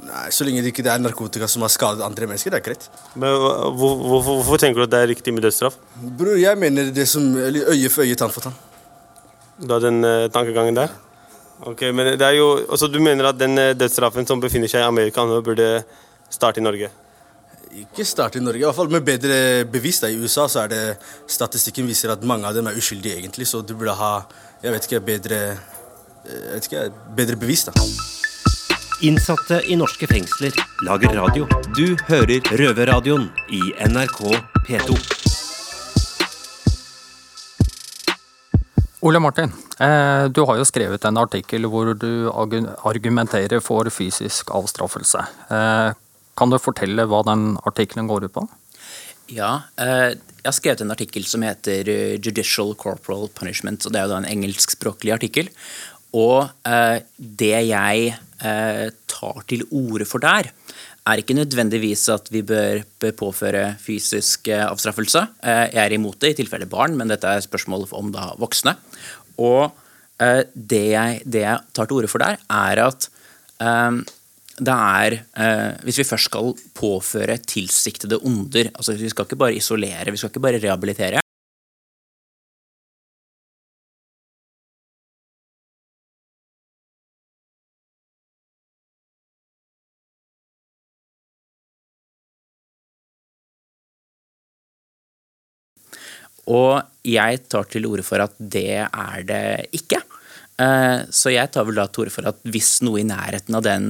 Nei, 0.00 0.30
Så 0.32 0.44
lenge 0.46 0.62
det 0.64 0.70
ikke 0.72 0.86
er 0.88 0.98
narkotika 0.98 1.46
som 1.48 1.60
har 1.60 1.68
skadet 1.68 2.00
andre 2.00 2.24
mennesker, 2.26 2.50
det 2.50 2.60
er 2.62 2.64
greit. 2.70 2.86
Men 3.20 3.34
hvor, 3.36 3.98
hvorfor, 4.00 4.38
hvorfor 4.40 4.56
tenker 4.62 4.80
du 4.80 4.84
at 4.86 4.90
det 4.94 5.00
er 5.02 5.10
riktig 5.10 5.34
med 5.34 5.42
dødsstraff? 5.44 5.76
Bror, 6.00 6.38
jeg 6.40 6.56
mener 6.56 6.88
det 6.90 7.04
som 7.08 7.26
eller 7.36 7.68
øye 7.68 7.90
for 7.92 8.02
øye, 8.06 8.14
tann 8.16 8.32
for 8.32 8.40
tann. 8.46 8.54
Du 9.60 9.72
har 9.74 9.80
den 9.84 10.04
uh, 10.04 10.28
tankegangen 10.32 10.74
der? 10.74 10.92
Ok, 11.68 11.82
men 11.92 12.14
det 12.16 12.24
er 12.24 12.38
jo, 12.38 12.54
altså 12.70 12.88
Du 12.88 13.00
mener 13.00 13.28
at 13.28 13.38
den 13.38 13.58
eh, 13.58 13.74
dødsstraffen 13.76 14.24
som 14.26 14.40
befinner 14.40 14.70
seg 14.70 14.80
i 14.80 14.88
Amerika 14.88 15.26
nå, 15.28 15.42
burde 15.44 15.82
starte 16.32 16.62
i 16.62 16.64
Norge? 16.64 16.88
Ikke 17.82 18.06
starte 18.08 18.40
i 18.40 18.42
Norge, 18.42 18.62
i 18.62 18.64
hvert 18.64 18.78
fall 18.78 18.88
med 18.90 19.04
bedre 19.04 19.66
bevis. 19.68 20.00
da 20.00 20.08
I 20.08 20.16
USA 20.16 20.48
så 20.48 20.64
er 20.64 20.72
det 20.72 20.84
statistikken 21.28 21.86
viser 21.86 22.14
at 22.14 22.24
mange 22.24 22.48
av 22.48 22.56
dem 22.56 22.66
er 22.66 22.80
uskyldige, 22.80 23.20
egentlig. 23.20 23.46
Så 23.46 23.60
du 23.60 23.74
burde 23.76 23.94
ha 24.00 24.14
jeg 24.62 24.72
vet 24.72 24.88
ikke, 24.88 25.00
bedre, 25.00 25.42
jeg 26.24 26.54
vet 26.54 26.66
ikke, 26.70 26.86
bedre 27.16 27.36
bevis. 27.36 27.64
da 27.68 27.76
Innsatte 29.00 29.62
i 29.64 29.76
norske 29.80 30.08
fengsler 30.08 30.56
lager 30.84 31.14
radio. 31.16 31.46
Du 31.76 31.96
hører 32.08 32.40
Røverradioen 32.60 33.30
i 33.48 33.62
NRK 33.88 34.20
P2. 34.66 35.39
Ole 39.00 39.18
Martin, 39.18 39.52
eh, 39.80 40.28
du 40.28 40.42
har 40.44 40.58
jo 40.60 40.66
skrevet 40.68 41.04
en 41.08 41.18
artikkel 41.22 41.64
hvor 41.72 41.94
du 41.96 42.28
argumenterer 42.36 43.62
for 43.64 43.88
fysisk 43.92 44.52
avstraffelse. 44.52 45.24
Eh, 45.48 45.98
Kan 46.40 46.48
du 46.48 46.56
fortelle 46.56 47.04
hva 47.04 47.18
den 47.26 47.58
artikkelen 47.68 48.06
går 48.08 48.24
ut 48.24 48.32
på? 48.32 48.42
Ja, 49.28 49.62
eh, 49.76 50.14
jeg 50.40 50.46
har 50.46 50.56
skrevet 50.56 50.80
en 50.80 50.92
artikkel 50.94 51.24
som 51.24 51.42
heter 51.42 51.84
'Judicial 52.16 52.74
Corporal 52.74 53.28
Punishment'. 53.28 53.84
og 53.84 53.92
Det 53.92 54.00
er 54.00 54.06
jo 54.06 54.08
da 54.08 54.16
en 54.18 54.24
engelskspråklig 54.36 55.12
artikkel. 55.12 55.48
Og 56.12 56.50
det 57.18 57.68
jeg 57.68 58.16
tar 58.40 59.42
til 59.46 59.62
orde 59.70 60.06
for 60.06 60.18
der, 60.18 60.50
er 61.08 61.20
ikke 61.20 61.36
nødvendigvis 61.36 62.04
at 62.12 62.28
vi 62.32 62.42
bør, 62.46 62.82
påføre 63.16 63.74
fysisk 63.80 64.50
eh, 64.52 64.66
avstraffelse. 64.66 65.22
Eh, 65.42 65.66
jeg 65.72 65.80
er 65.82 65.94
imot 65.96 66.20
det 66.20 66.34
i 66.34 66.40
tilfelle 66.42 66.68
barn, 66.70 66.96
men 66.98 67.10
dette 67.12 67.28
er 67.28 67.44
spørsmål 67.44 67.88
om 67.96 68.12
da 68.14 68.30
voksne. 68.40 68.76
Og 69.40 69.70
eh, 70.20 70.42
det, 70.54 70.84
jeg, 70.92 71.22
det 71.24 71.44
jeg 71.46 71.72
tar 71.76 71.88
til 71.88 72.00
orde 72.00 72.12
for 72.12 72.22
der, 72.22 72.40
er 72.50 72.84
at 72.88 73.10
det 74.60 74.72
er 74.72 75.14
Hvis 75.84 75.98
vi 76.00 76.04
først 76.08 76.30
skal 76.30 76.54
påføre 76.76 77.34
tilsiktede 77.44 78.16
onder 78.24 78.70
altså 78.72 78.94
Vi 78.96 79.10
skal 79.12 79.26
ikke 79.28 79.36
bare 79.36 79.56
isolere, 79.56 80.08
vi 80.08 80.16
skal 80.16 80.32
ikke 80.32 80.40
bare 80.40 80.60
rehabilitere. 80.62 81.20
Og 96.50 96.80
jeg 97.06 97.42
tar 97.52 97.68
til 97.70 97.86
orde 97.88 98.04
for 98.06 98.22
at 98.24 98.34
det 98.40 98.66
er 98.82 99.26
det 99.28 99.42
ikke. 99.76 100.00
Eh, 100.60 101.06
Så 101.14 101.30
jeg 101.32 101.48
tar 101.54 101.64
vel 101.68 101.78
da 101.78 101.86
til 101.88 102.04
orde 102.04 102.12
for 102.12 102.26
at 102.28 102.40
hvis 102.44 102.80
noe 102.84 103.00
i 103.00 103.06
nærheten 103.06 103.54
av 103.56 103.62
den 103.64 103.86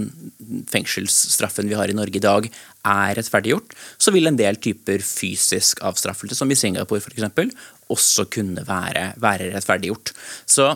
fengselsstraffen 0.71 1.69
vi 1.71 1.75
har 1.79 1.91
i 1.91 1.97
Norge 1.97 2.19
i 2.21 2.23
dag, 2.23 2.47
er 2.87 3.15
rettferdiggjort, 3.19 3.75
så 4.01 4.13
vil 4.15 4.31
en 4.31 4.39
del 4.39 4.57
typer 4.63 5.03
fysisk 5.05 5.83
avstraffelse, 5.85 6.37
som 6.39 6.51
i 6.51 6.57
Singapore 6.59 7.03
f.eks., 7.03 7.55
også 7.91 8.25
kunne 8.31 8.63
være, 8.69 9.09
være 9.21 9.51
rettferdiggjort. 9.57 10.13
Så 10.47 10.69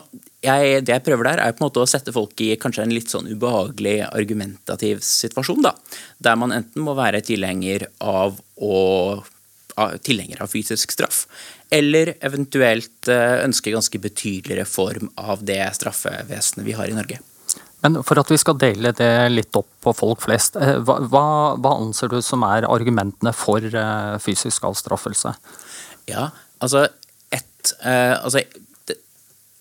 jeg, 0.44 0.80
det 0.84 0.92
jeg 0.96 1.04
prøver 1.06 1.28
der, 1.30 1.40
er 1.44 1.54
på 1.54 1.62
en 1.62 1.68
måte 1.68 1.84
å 1.84 1.88
sette 1.88 2.12
folk 2.12 2.34
i 2.42 2.50
kanskje 2.60 2.82
en 2.84 2.92
litt 2.94 3.12
sånn 3.12 3.30
ubehagelig 3.30 4.00
argumentativ 4.10 4.98
situasjon, 5.06 5.62
da. 5.64 5.72
Der 6.26 6.36
man 6.40 6.52
enten 6.58 6.82
må 6.84 6.96
være 6.98 7.22
tilhenger 7.24 7.86
av 8.02 8.40
å 8.58 8.74
av- 9.76 9.96
tilhenger 10.06 10.42
av 10.42 10.50
fysisk 10.52 10.92
straff, 10.94 11.24
eller 11.74 12.14
eventuelt 12.24 13.08
eh, 13.10 13.42
ønske 13.44 13.72
ganske 13.74 13.98
betydelig 13.98 14.60
reform 14.62 15.10
av 15.18 15.42
det 15.46 15.62
straffevesenet 15.78 16.66
vi 16.66 16.76
har 16.78 16.90
i 16.90 16.96
Norge. 16.96 17.20
Men 17.84 17.98
for 18.06 18.16
at 18.16 18.30
vi 18.32 18.38
skal 18.40 18.56
dele 18.60 18.94
det 18.96 19.12
litt 19.32 19.56
opp 19.58 19.68
på 19.84 19.92
folk 19.96 20.22
flest, 20.24 20.56
eh, 20.56 20.78
hva, 20.86 21.24
hva 21.58 21.72
anser 21.74 22.12
du 22.12 22.20
som 22.24 22.46
er 22.46 22.68
argumentene 22.70 23.34
for 23.36 23.64
eh, 23.64 24.14
fysisk 24.24 24.64
avstraffelse? 24.70 25.34
Ja, 26.08 26.30
altså 26.64 26.86
eh, 27.34 28.14
Altså 28.14 28.44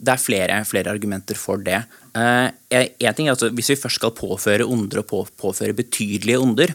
det, 0.03 0.13
er 0.13 0.21
flere, 0.21 0.59
flere 0.67 0.91
argumenter 0.93 1.37
for 1.39 1.61
det. 1.63 1.79
Eh, 2.13 2.49
en 2.73 3.15
ting 3.17 3.25
er 3.25 3.33
altså, 3.33 3.49
Hvis 3.49 3.71
vi 3.71 3.77
først 3.79 3.97
skal 3.97 4.13
påføre 4.13 4.67
onder 4.69 5.01
og 5.01 5.07
på, 5.09 5.21
påføre 5.39 5.73
betydelige 5.73 6.39
onder, 6.39 6.73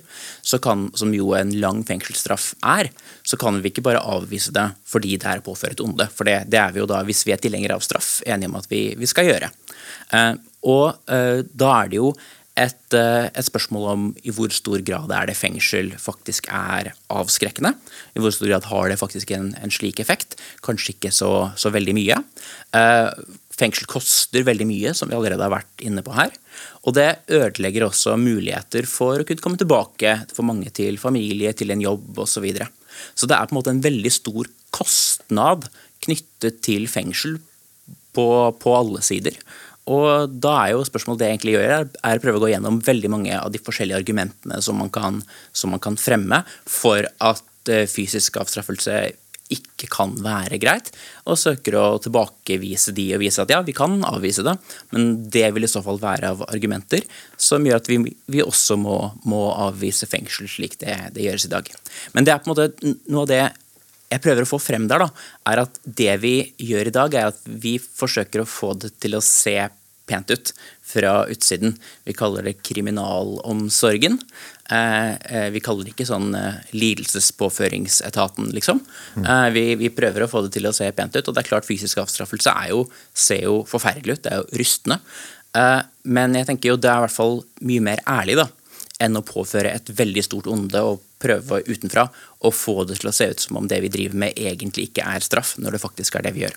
kan, 0.62 0.88
som 0.98 1.14
jo 1.14 1.34
en 1.38 1.52
lang 1.60 1.84
fengselsstraff 1.86 2.54
er, 2.64 2.90
så 3.22 3.38
kan 3.38 3.60
vi 3.62 3.70
ikke 3.70 3.84
bare 3.86 4.02
avvise 4.02 4.54
det 4.54 4.70
fordi 4.88 5.16
det 5.16 5.28
er 5.28 5.42
et 5.42 5.80
onde. 5.84 6.08
For 6.14 6.24
det, 6.24 6.50
det 6.50 6.58
er 6.58 6.72
vi 6.72 6.82
jo 6.82 6.90
da, 6.90 7.04
hvis 7.06 7.24
vi 7.26 7.36
er 7.36 7.42
tilhengere 7.42 7.76
av 7.76 7.84
straff, 7.84 8.18
enige 8.26 8.50
om 8.50 8.58
at 8.58 8.66
vi, 8.70 8.82
vi 8.98 9.06
skal 9.06 9.28
gjøre. 9.28 9.52
Eh, 10.16 10.34
og 10.66 10.98
eh, 11.06 11.44
da 11.54 11.74
er 11.82 11.92
det 11.92 12.00
jo 12.00 12.12
et, 12.58 12.94
eh, 12.96 13.28
et 13.30 13.46
spørsmål 13.46 13.88
om 13.92 14.06
i 14.26 14.32
hvor 14.34 14.52
stor 14.54 14.82
grad 14.84 15.12
er 15.14 15.30
det 15.30 15.36
fengsel 15.38 15.92
faktisk 16.00 16.48
er 16.50 16.92
avskrekkende. 17.12 17.74
I 18.16 18.22
hvor 18.22 18.34
stor 18.34 18.50
grad 18.50 18.68
har 18.70 18.88
det 18.90 18.98
faktisk 19.00 19.32
en, 19.36 19.52
en 19.62 19.72
slik 19.72 20.00
effekt. 20.02 20.36
Kanskje 20.66 20.96
ikke 20.96 21.12
så, 21.14 21.32
så 21.58 21.72
veldig 21.74 21.94
mye. 21.96 22.18
Eh, 22.76 23.10
fengsel 23.58 23.88
koster 23.90 24.46
veldig 24.46 24.68
mye, 24.68 24.94
som 24.94 25.10
vi 25.10 25.16
allerede 25.18 25.44
har 25.44 25.54
vært 25.54 25.84
inne 25.86 26.04
på 26.06 26.14
her. 26.16 26.34
Og 26.86 26.94
det 26.98 27.08
ødelegger 27.26 27.88
også 27.88 28.16
muligheter 28.20 28.88
for 28.90 29.20
å 29.20 29.26
kunne 29.28 29.44
komme 29.44 29.60
tilbake 29.60 30.14
for 30.32 30.46
mange 30.46 30.70
til 30.74 30.98
familie, 31.00 31.54
til 31.56 31.74
en 31.74 31.84
jobb 31.84 32.24
osv. 32.24 32.38
Så, 32.38 32.44
videre. 32.44 32.68
så 33.18 33.26
det 33.26 33.34
er 33.34 33.48
på 33.48 33.56
en 33.56 33.58
måte 33.58 33.72
en 33.74 33.82
veldig 33.82 34.10
stor 34.14 34.46
kostnad 34.74 35.66
knyttet 36.04 36.60
til 36.62 36.86
fengsel 36.90 37.40
på, 38.14 38.26
på 38.62 38.74
alle 38.78 39.02
sider. 39.02 39.34
Og 39.88 40.34
da 40.40 40.54
er 40.62 40.74
jo 40.74 40.86
spørsmålet 40.86 41.22
det 41.22 41.28
jeg 41.28 41.36
egentlig 41.38 41.54
gjør, 41.56 41.76
er- 41.78 42.18
å 42.18 42.24
prøve 42.24 42.40
å 42.40 42.44
gå 42.44 42.52
gjennom 42.52 42.82
veldig 42.84 43.10
mange 43.12 43.38
av 43.38 43.52
de 43.52 43.62
forskjellige 43.62 44.02
argumentene 44.02 44.60
som 44.62 44.76
man 44.76 44.90
kan, 44.90 45.22
som 45.52 45.70
man 45.70 45.80
kan 45.80 45.96
fremme 45.96 46.44
for 46.66 47.08
at 47.20 47.72
eh, 47.72 47.86
fysisk 47.88 48.36
avstraffelse 48.36 49.00
ikke 49.48 49.88
kan 49.88 50.10
være 50.20 50.58
greit, 50.60 50.90
og 51.24 51.38
søker 51.40 51.78
å 51.80 51.84
tilbakevise 52.04 52.92
de 52.92 53.06
og 53.16 53.22
vise 53.22 53.40
at 53.40 53.52
ja, 53.52 53.62
vi 53.64 53.72
kan 53.76 53.96
avvise 54.04 54.44
det, 54.44 54.54
men 54.92 55.30
det 55.32 55.46
vil 55.56 55.64
i 55.64 55.70
så 55.70 55.80
fall 55.84 56.00
være 56.02 56.34
av 56.34 56.42
argumenter 56.50 57.06
som 57.40 57.64
gjør 57.64 57.80
at 57.80 57.88
vi, 57.88 57.96
vi 58.28 58.44
også 58.44 58.76
må, 58.80 58.98
må 59.24 59.46
avvise 59.54 60.08
fengsel 60.10 60.50
slik 60.52 60.76
det, 60.82 60.98
det 61.16 61.24
gjøres 61.24 61.48
i 61.48 61.54
dag. 61.54 61.72
Men 62.12 62.28
det 62.28 62.34
er 62.34 62.44
på 62.44 62.50
en 62.50 62.54
måte 62.54 62.92
noe 63.08 63.24
av 63.24 63.32
det 63.32 63.42
jeg 64.08 64.24
prøver 64.24 64.44
å 64.44 64.48
få 64.48 64.60
frem 64.60 64.86
der, 64.88 65.04
da, 65.04 65.08
er 65.52 65.64
at 65.66 65.80
det 65.84 66.14
vi 66.22 66.36
gjør 66.64 66.88
i 66.88 66.94
dag, 66.96 67.14
er 67.16 67.32
at 67.32 67.42
vi 67.44 67.76
forsøker 67.80 68.40
å 68.40 68.48
få 68.48 68.72
det 68.80 68.94
til 69.02 69.18
å 69.18 69.24
se 69.24 69.58
pent 70.08 70.32
ut 70.32 70.52
fra 70.88 71.12
utsiden. 71.30 71.76
Vi 72.08 72.16
kaller 72.16 72.48
det 72.48 72.58
kriminalomsorgen. 72.66 74.18
Eh, 74.72 75.12
eh, 75.14 75.48
vi 75.54 75.62
kaller 75.64 75.86
det 75.86 75.94
ikke 75.94 76.08
sånn 76.08 76.32
eh, 76.36 76.60
lidelsespåføringsetaten, 76.74 78.50
liksom. 78.56 78.82
Eh, 79.20 79.48
vi, 79.54 79.64
vi 79.80 79.92
prøver 79.94 80.24
å 80.24 80.30
få 80.30 80.44
det 80.46 80.54
til 80.56 80.68
å 80.68 80.74
se 80.76 80.90
pent 80.96 81.16
ut, 81.16 81.24
og 81.24 81.34
det 81.34 81.44
er 81.44 81.50
klart 81.50 81.68
fysisk 81.68 82.00
avstraffelse 82.02 82.54
er 82.64 82.72
jo, 82.74 82.84
ser 83.12 83.44
jo 83.46 83.60
forferdelig 83.68 84.18
ut, 84.18 84.24
det 84.26 84.34
er 84.34 84.42
jo 84.42 84.62
rystende. 84.62 85.02
Men 86.04 86.36
jeg 86.36 86.46
tenker 86.46 86.70
jo 86.70 86.76
det 86.78 86.90
er 86.92 87.00
i 87.00 87.04
hvert 87.06 87.14
fall 87.14 87.38
mye 87.66 87.82
mer 87.82 88.02
ærlig, 88.06 88.36
da 88.38 88.44
enn 89.02 89.18
å 89.18 89.24
påføre 89.26 89.72
et 89.72 89.92
veldig 89.94 90.24
stort 90.26 90.48
onde 90.50 90.82
og 90.82 91.02
prøve 91.22 91.62
utenfra 91.66 92.08
å 92.46 92.52
få 92.54 92.82
det 92.88 92.98
til 93.00 93.10
å 93.10 93.14
se 93.14 93.28
ut 93.30 93.44
som 93.44 93.60
om 93.60 93.68
det 93.70 93.80
vi 93.84 93.92
driver 93.94 94.24
med, 94.24 94.38
egentlig 94.38 94.88
ikke 94.88 95.06
er 95.06 95.24
straff, 95.24 95.54
når 95.58 95.76
det 95.76 95.82
faktisk 95.82 96.18
er 96.18 96.26
det 96.26 96.34
vi 96.34 96.44
gjør. 96.46 96.56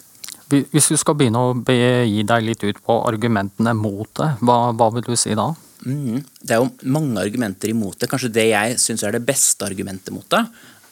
Hvis 0.52 0.90
du 0.92 0.98
skal 1.00 1.16
begynne 1.16 1.40
å 1.40 1.54
begi 1.56 2.26
deg 2.28 2.46
litt 2.46 2.64
ut 2.66 2.80
på 2.84 2.98
argumentene 3.08 3.74
mot 3.78 4.10
det, 4.20 4.34
hva, 4.44 4.58
hva 4.76 4.90
vil 4.96 5.06
du 5.06 5.14
si 5.20 5.36
da? 5.38 5.52
Mm, 5.88 6.20
det 6.44 6.56
er 6.56 6.62
jo 6.62 6.92
mange 6.94 7.22
argumenter 7.24 7.72
imot 7.72 8.02
det. 8.02 8.10
Kanskje 8.12 8.34
det 8.36 8.50
jeg 8.52 8.80
syns 8.82 9.06
er 9.08 9.16
det 9.16 9.24
beste 9.26 9.66
argumentet 9.66 10.14
mot 10.14 10.28
det, 10.34 10.44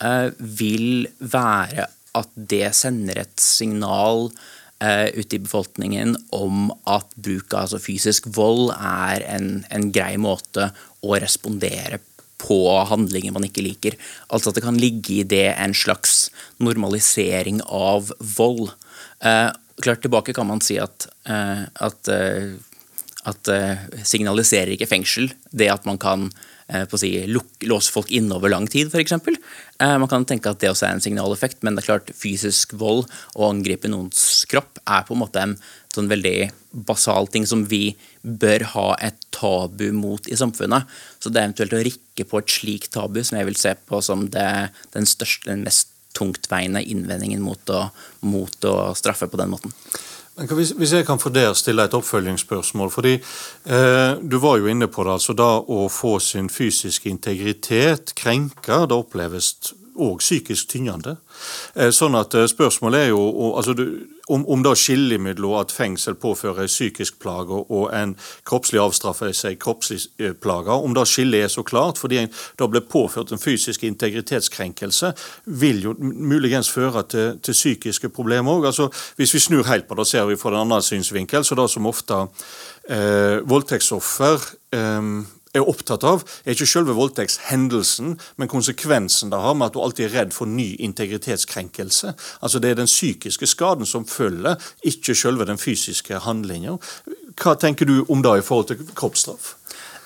uh, 0.01 0.29
vil 0.39 1.09
være 1.19 1.89
at 2.19 2.31
det 2.33 2.71
sender 2.77 3.21
et 3.21 3.35
signal 3.43 4.29
uh, 4.29 5.07
ut 5.13 5.35
i 5.35 5.41
befolkningen 5.43 6.15
om 6.35 6.69
at 6.89 7.11
bruk 7.19 7.53
av 7.53 7.67
altså 7.67 7.81
fysisk 7.83 8.31
vold 8.35 8.71
er 8.73 9.27
en, 9.29 9.51
en 9.69 9.89
grei 9.93 10.15
måte 10.21 10.71
å 11.05 11.19
respondere 11.19 12.01
på 12.39 12.59
handlinger 12.87 13.35
man 13.35 13.45
ikke 13.45 13.63
liker. 13.65 13.97
Altså 14.31 14.49
at 14.49 14.59
det 14.59 14.65
kan 14.65 14.79
ligge 14.79 15.19
i 15.19 15.27
det 15.27 15.51
en 15.51 15.75
slags 15.75 16.29
normalisering 16.63 17.61
av 17.65 18.13
vold. 18.37 18.71
Uh, 19.19 19.51
klart 19.83 20.03
Tilbake 20.03 20.35
kan 20.35 20.47
man 20.47 20.61
si 20.63 20.77
at, 20.79 21.07
uh, 21.29 21.65
at, 21.67 22.11
uh, 22.11 22.55
at 23.27 23.51
signaliserer 24.07 24.71
ikke 24.75 24.89
fengsel 24.89 25.31
det 25.51 25.67
at 25.71 25.85
man 25.87 25.99
kan 25.99 26.29
si, 27.01 27.09
låse 27.65 27.89
folk 27.89 28.11
inne 28.13 28.35
over 28.37 28.51
lang 28.53 28.67
tid, 28.69 28.91
f.eks. 28.93 29.15
Man 29.81 30.05
kan 30.11 30.25
tenke 30.29 30.51
at 30.51 30.59
det 30.61 30.69
også 30.69 30.85
er 30.85 30.93
en 30.93 31.01
signaleffekt, 31.01 31.63
men 31.65 31.73
det 31.73 31.81
er 31.81 31.87
klart 31.87 32.11
fysisk 32.13 32.75
vold 32.77 33.07
og 33.33 33.47
angripe 33.47 33.89
noens 33.89 34.45
kropp 34.49 34.77
er 34.85 35.07
på 35.07 35.15
en 35.15 35.21
måte 35.23 35.41
en 35.41 35.55
sånn 35.89 36.11
veldig 36.11 36.51
basal 36.85 37.25
ting 37.33 37.47
som 37.49 37.65
vi 37.71 37.95
bør 38.21 38.67
ha 38.75 38.87
et 39.01 39.17
tabu 39.33 39.87
mot 39.97 40.29
i 40.29 40.37
samfunnet. 40.37 40.85
Så 41.17 41.33
det 41.33 41.41
er 41.41 41.49
eventuelt 41.49 41.73
å 41.73 41.83
rikke 41.89 42.27
på 42.29 42.43
et 42.43 42.53
slikt 42.53 42.93
tabu 42.93 43.23
som 43.23 43.39
jeg 43.39 43.49
vil 43.49 43.57
se 43.59 43.73
på 43.89 44.01
som 44.05 44.27
det, 44.29 44.49
den 44.93 45.09
største, 45.09 45.49
den 45.49 45.65
mest 45.65 45.95
tungtveiende 46.19 46.83
innvendingen 46.83 47.41
mot 47.43 47.73
å, 47.73 47.87
mot 48.27 48.69
å 48.69 48.77
straffe 48.99 49.31
på 49.31 49.39
den 49.39 49.55
måten. 49.55 49.75
Hvis, 50.39 50.93
jeg 50.93 51.03
kan 51.03 51.19
få 51.19 51.31
der 51.35 51.51
stille 51.57 51.83
et 51.83 51.95
oppfølgingsspørsmål. 51.97 52.91
fordi 52.91 53.13
eh, 53.65 54.11
Du 54.21 54.37
var 54.39 54.57
jo 54.57 54.67
inne 54.71 54.87
på 54.87 55.03
det. 55.03 55.11
altså 55.11 55.33
Da 55.33 55.59
å 55.59 55.89
få 55.91 56.19
sin 56.19 56.49
fysiske 56.49 57.09
integritet 57.09 58.13
krenka, 58.15 58.85
det 58.85 58.95
oppleves 58.95 59.55
og 59.99 60.21
psykisk 60.23 60.69
tyngende. 60.71 61.17
Eh, 61.75 61.91
sånn 61.95 62.17
at 62.19 62.35
eh, 62.37 62.47
Spørsmålet 62.49 63.07
er 63.07 63.11
jo 63.11 63.53
altså, 63.57 63.75
om, 64.29 64.45
om 64.49 64.63
det 64.63 64.75
skillet 64.77 65.21
mellom 65.21 65.57
at 65.59 65.73
fengsel 65.73 66.15
påfører 66.19 66.69
psykisk 66.69 67.19
plage 67.21 67.55
og 67.55 67.89
en 67.95 68.15
kroppslig 68.47 68.81
avstraffelse 68.81 69.51
en 69.51 69.59
kroppslig 69.61 70.33
plage. 70.41 70.73
Om 70.73 70.95
det 70.97 71.05
skillet 71.09 71.45
er 71.45 71.51
så 71.51 71.63
klart, 71.65 71.97
fordi 72.01 72.25
det 72.29 72.69
ble 72.69 72.81
påført 72.81 73.33
en 73.33 73.41
fysisk 73.41 73.83
integritetskrenkelse, 73.87 75.13
vil 75.45 75.83
jo 75.83 75.95
muligens 75.99 76.69
føre 76.69 77.03
til, 77.09 77.39
til 77.43 77.57
psykiske 77.57 78.11
problemer 78.13 78.59
òg. 78.59 78.69
Altså, 78.71 78.89
hvis 79.17 79.33
vi 79.33 79.43
snur 79.43 79.67
helt 79.69 79.87
på 79.89 79.97
det, 79.99 80.07
ser 80.07 80.29
vi 80.29 80.37
fra 80.39 80.53
den 80.53 80.63
andre 80.65 80.81
synsvinkel, 80.85 81.45
så 81.45 81.57
det 81.57 81.69
som 81.71 81.89
ofte 81.89 82.21
eh, 82.89 83.39
voldtektsoffer 83.49 84.49
eh, 84.75 85.01
er 85.61 85.69
opptatt 85.71 86.05
av, 86.07 86.25
er 86.43 86.55
ikke 86.55 86.69
selve 86.69 86.95
voldtektshendelsen, 86.97 88.15
men 88.39 88.51
konsekvensen 88.51 89.33
det 89.33 89.41
har 89.43 89.57
med 89.57 89.69
at 89.69 89.77
du 89.77 89.81
alltid 89.83 90.09
er 90.09 90.15
redd 90.17 90.35
for 90.35 90.49
ny 90.49 90.71
integritetskrenkelse. 90.79 92.15
Altså 92.41 92.59
Det 92.59 92.73
er 92.73 92.81
den 92.81 92.91
psykiske 92.91 93.47
skaden 93.47 93.85
som 93.85 94.07
følger, 94.07 94.57
ikke 94.83 95.15
selve 95.15 95.45
den 95.45 95.61
fysiske 95.61 96.23
handlinga. 96.25 96.77
Hva 97.39 97.55
tenker 97.55 97.87
du 97.87 98.03
om 98.09 98.21
det 98.25 98.39
i 98.39 98.45
forhold 98.45 98.71
til 98.71 98.93
kroppsstraff? 98.95 99.55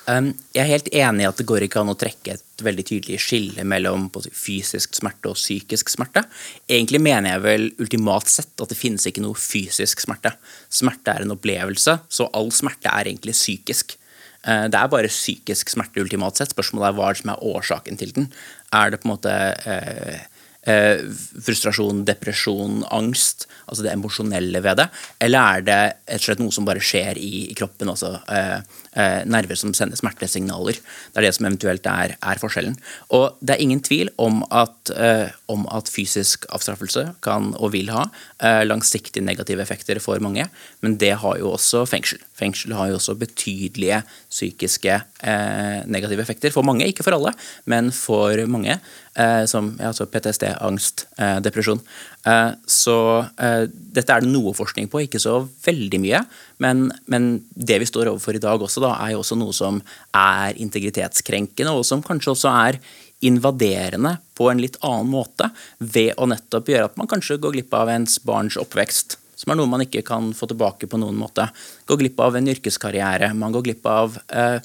Um, 0.03 0.33
jeg 0.51 0.65
er 0.65 0.67
helt 0.67 0.89
enig 0.91 1.23
i 1.23 1.27
at 1.29 1.37
det 1.39 1.45
går 1.47 1.63
ikke 1.63 1.79
an 1.79 1.93
å 1.93 1.95
trekke 1.95 2.33
et 2.35 2.63
veldig 2.65 2.83
tydelig 2.89 3.21
skille 3.23 3.63
mellom 3.63 4.09
fysisk 4.35 4.97
smerte 4.97 5.31
og 5.31 5.39
psykisk 5.39 5.93
smerte. 5.93 6.25
Egentlig 6.67 6.99
mener 7.05 7.37
jeg 7.37 7.43
vel 7.45 7.69
ultimat 7.79 8.27
sett 8.27 8.59
at 8.59 8.73
det 8.73 8.79
finnes 8.79 9.07
ikke 9.07 9.23
noe 9.23 9.39
fysisk 9.39 10.03
smerte. 10.03 10.33
Smerte 10.67 11.15
er 11.15 11.23
en 11.23 11.35
opplevelse, 11.37 11.95
så 12.03 12.27
all 12.35 12.51
smerte 12.51 12.91
er 12.91 13.13
egentlig 13.13 13.37
psykisk. 13.37 13.95
Eh, 14.43 14.65
det 14.67 14.79
er 14.79 14.91
bare 14.91 15.11
psykisk 15.11 15.71
smerte 15.71 16.03
ultimat 16.03 16.39
sett. 16.39 16.53
Spørsmålet 16.55 16.89
er 16.89 16.97
hva 16.97 17.11
som 17.15 17.33
er 17.33 17.45
årsaken 17.53 17.99
til 17.99 18.13
den. 18.15 18.29
Er 18.75 18.91
det 18.91 19.01
på 19.01 19.07
en 19.07 19.13
måte 19.15 19.33
eh, 19.69 20.25
eh, 20.69 21.03
frustrasjon, 21.43 22.03
depresjon, 22.07 22.81
angst, 22.93 23.47
altså 23.67 23.85
det 23.85 23.93
emosjonelle 23.93 24.61
ved 24.63 24.79
det? 24.81 24.87
Eller 25.23 25.57
er 25.57 25.65
det 25.67 25.79
et 26.15 26.23
slett 26.23 26.41
noe 26.41 26.53
som 26.53 26.67
bare 26.67 26.83
skjer 26.83 27.19
i, 27.19 27.49
i 27.51 27.57
kroppen, 27.57 27.91
altså 27.91 28.15
eh, 28.31 28.59
eh, 28.99 29.21
nerver 29.29 29.59
som 29.59 29.73
sender 29.77 29.99
smertesignaler? 29.99 30.79
Det 30.79 31.21
er 31.21 31.27
det 31.27 31.33
som 31.37 31.47
eventuelt 31.49 31.87
er, 31.89 32.15
er 32.19 32.41
forskjellen. 32.41 32.77
Og 33.15 33.39
det 33.41 33.55
er 33.55 33.63
ingen 33.65 33.83
tvil 33.83 34.11
om 34.21 34.41
at, 34.51 34.93
eh, 34.95 35.33
om 35.51 35.67
at 35.73 35.91
fysisk 35.91 36.47
avstraffelse 36.53 37.09
kan 37.25 37.53
og 37.59 37.73
vil 37.75 37.91
ha 37.93 38.07
eh, 38.39 38.63
langsiktige 38.67 39.25
negative 39.25 39.63
effekter 39.63 40.01
for 40.03 40.21
mange, 40.23 40.47
men 40.83 40.97
det 41.01 41.15
har 41.23 41.39
jo 41.41 41.53
også 41.53 41.85
fengsel. 41.89 42.21
Fengsel 42.37 42.75
har 42.77 42.89
jo 42.89 42.99
også 42.99 43.15
betydelige 43.19 44.01
psykiske 44.31 44.95
eh, 45.23 45.79
negative 45.85 46.23
effekter 46.23 46.53
for 46.53 46.65
mange, 46.65 46.87
ikke 46.89 47.05
for 47.05 47.15
alle, 47.17 47.33
men 47.69 47.91
for 47.95 48.45
mange. 48.49 48.79
Eh, 49.13 49.43
som 49.45 49.67
altså 49.77 50.07
PTSD, 50.09 50.47
angst, 50.65 51.05
eh, 51.21 51.37
depresjon. 51.45 51.79
Eh, 52.25 52.51
så 52.65 52.95
dette 53.37 54.09
er 54.09 54.23
det 54.23 54.31
noe 54.31 54.55
forskning 54.57 54.87
på, 54.89 55.03
ikke 55.05 55.21
så 55.21 55.35
veldig 55.65 55.99
mye. 56.01 56.23
Men, 56.57 56.87
men, 57.05 57.43
det 57.53 57.77
vi 57.83 57.85
står 57.85 58.09
overfor 58.09 58.39
i 58.39 58.41
dag 58.41 58.61
også, 58.61 58.81
da, 58.81 58.95
er 59.05 59.13
jo 59.13 59.21
også 59.21 59.37
noe 59.37 59.53
som 59.53 59.81
er 60.17 60.57
integritetskrenkende, 60.57 61.75
og 61.77 61.85
som 61.85 62.01
kanskje 62.01 62.33
også 62.33 62.53
er 62.65 62.79
invaderende 63.23 64.17
på 64.33 64.49
en 64.49 64.63
litt 64.63 64.79
annen 64.81 65.13
måte, 65.13 65.51
ved 65.77 66.17
å 66.17 66.27
nettopp 66.27 66.73
gjøre 66.73 66.89
at 66.89 66.97
man 66.97 67.11
kanskje 67.11 67.37
går 67.37 67.53
glipp 67.53 67.77
av 67.77 67.93
ens 67.93 68.17
barns 68.25 68.57
oppvekst. 68.57 69.19
Som 69.37 69.53
er 69.53 69.61
noe 69.61 69.69
man 69.69 69.85
ikke 69.85 70.01
kan 70.07 70.31
få 70.33 70.49
tilbake 70.49 70.89
på 70.89 70.97
noen 70.97 71.19
måte. 71.19 71.45
Går 71.85 72.01
glipp 72.01 72.19
av 72.23 72.39
en 72.39 72.49
yrkeskarriere. 72.49 73.33
Man 73.37 73.53
går 73.53 73.65
glipp 73.69 73.87
av 73.89 74.17
eh, 74.33 74.57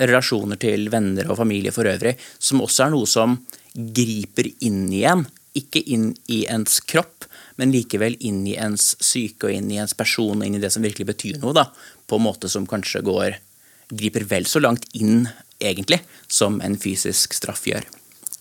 relasjoner 0.00 0.60
til 0.60 0.88
venner 0.92 1.28
og 1.28 1.38
familie 1.40 1.72
for 1.74 1.88
øvrig, 1.88 2.16
som 2.38 2.62
også 2.64 2.86
er 2.86 2.94
noe 2.94 3.08
som 3.08 3.36
griper 3.74 4.50
inn 4.64 4.86
igjen. 4.92 5.26
Ikke 5.58 5.82
inn 5.84 6.12
i 6.32 6.44
ens 6.48 6.80
kropp, 6.88 7.26
men 7.60 7.72
likevel 7.74 8.16
inn 8.24 8.40
i 8.48 8.56
ens 8.56 8.94
syke 9.04 9.50
og 9.50 9.56
inn 9.56 9.70
i 9.72 9.80
ens 9.82 9.92
person 9.96 10.40
og 10.40 10.46
inn 10.46 10.56
i 10.56 10.62
det 10.62 10.72
som 10.72 10.84
virkelig 10.84 11.10
betyr 11.12 11.40
noe. 11.42 11.52
da, 11.52 11.66
På 12.06 12.16
en 12.16 12.26
måte 12.26 12.48
som 12.48 12.66
kanskje 12.66 13.04
går 13.04 13.36
griper 13.92 14.24
vel 14.24 14.46
så 14.48 14.62
langt 14.62 14.86
inn, 14.96 15.28
egentlig, 15.60 16.00
som 16.26 16.60
en 16.64 16.78
fysisk 16.80 17.34
straff 17.36 17.66
gjør. 17.68 17.84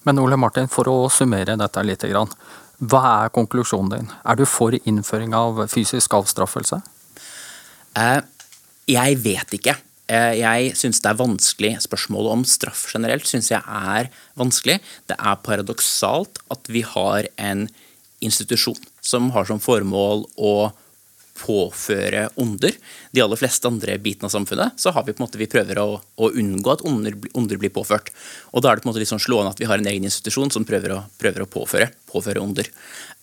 Men 0.08 0.22
Ole 0.22 0.38
Martin, 0.40 0.72
for 0.72 0.88
å 0.90 1.10
summere 1.12 1.58
dette 1.60 1.84
litt. 1.84 2.08
Hva 2.82 3.02
er 3.26 3.34
konklusjonen 3.36 3.92
din? 3.92 4.10
Er 4.26 4.40
du 4.40 4.46
for 4.50 4.74
innføring 4.74 5.36
av 5.38 5.68
fysisk 5.70 6.16
avstraffelse? 6.18 6.82
Eh, 8.00 8.22
jeg 8.90 9.18
vet 9.22 9.58
ikke. 9.60 9.76
Eh, 10.12 10.42
jeg 10.42 10.74
syns 10.80 11.00
det 11.04 11.12
er 11.12 11.22
vanskelig. 11.22 11.72
Spørsmålet 11.86 12.36
om 12.36 12.44
straff 12.48 12.84
generelt 12.92 13.28
syns 13.30 13.52
jeg 13.54 13.64
er 13.64 14.12
vanskelig. 14.40 14.82
Det 15.08 15.18
er 15.18 15.42
paradoksalt 15.46 16.42
at 16.52 16.72
vi 16.72 16.84
har 16.84 17.30
en 17.40 17.68
institusjon 18.22 18.80
som 19.02 19.32
har 19.34 19.48
som 19.50 19.62
formål 19.62 20.28
å 20.38 20.56
påføre 21.42 22.28
onder. 22.42 22.76
De 23.16 23.22
aller 23.24 23.40
fleste 23.40 23.66
andre 23.66 23.96
bitene 24.04 24.28
av 24.28 24.34
samfunnet 24.36 24.78
så 24.82 24.92
har 24.94 25.06
vi 25.08 25.16
på 25.16 25.22
en 25.22 25.26
måte, 25.26 25.40
vi 25.42 25.50
prøver 25.50 25.80
å, 25.82 25.88
å 25.98 26.30
unngå 26.38 26.74
at 26.74 26.84
onder, 26.86 27.16
onder, 27.38 27.58
blir 27.58 27.74
påført. 27.74 28.12
Og 28.52 28.62
Da 28.62 28.70
er 28.70 28.78
det 28.78 28.84
på 28.84 28.90
en 28.90 28.92
måte 28.92 29.02
litt 29.02 29.10
sånn 29.10 29.24
slående 29.24 29.56
at 29.56 29.62
vi 29.62 29.70
har 29.70 29.82
en 29.82 29.90
egen 29.90 30.06
institusjon 30.06 30.54
som 30.54 30.68
prøver 30.68 30.94
å, 30.98 31.00
prøver 31.22 31.46
å 31.46 31.50
påføre, 31.50 31.90
påføre 32.12 32.44
onder. 32.44 32.70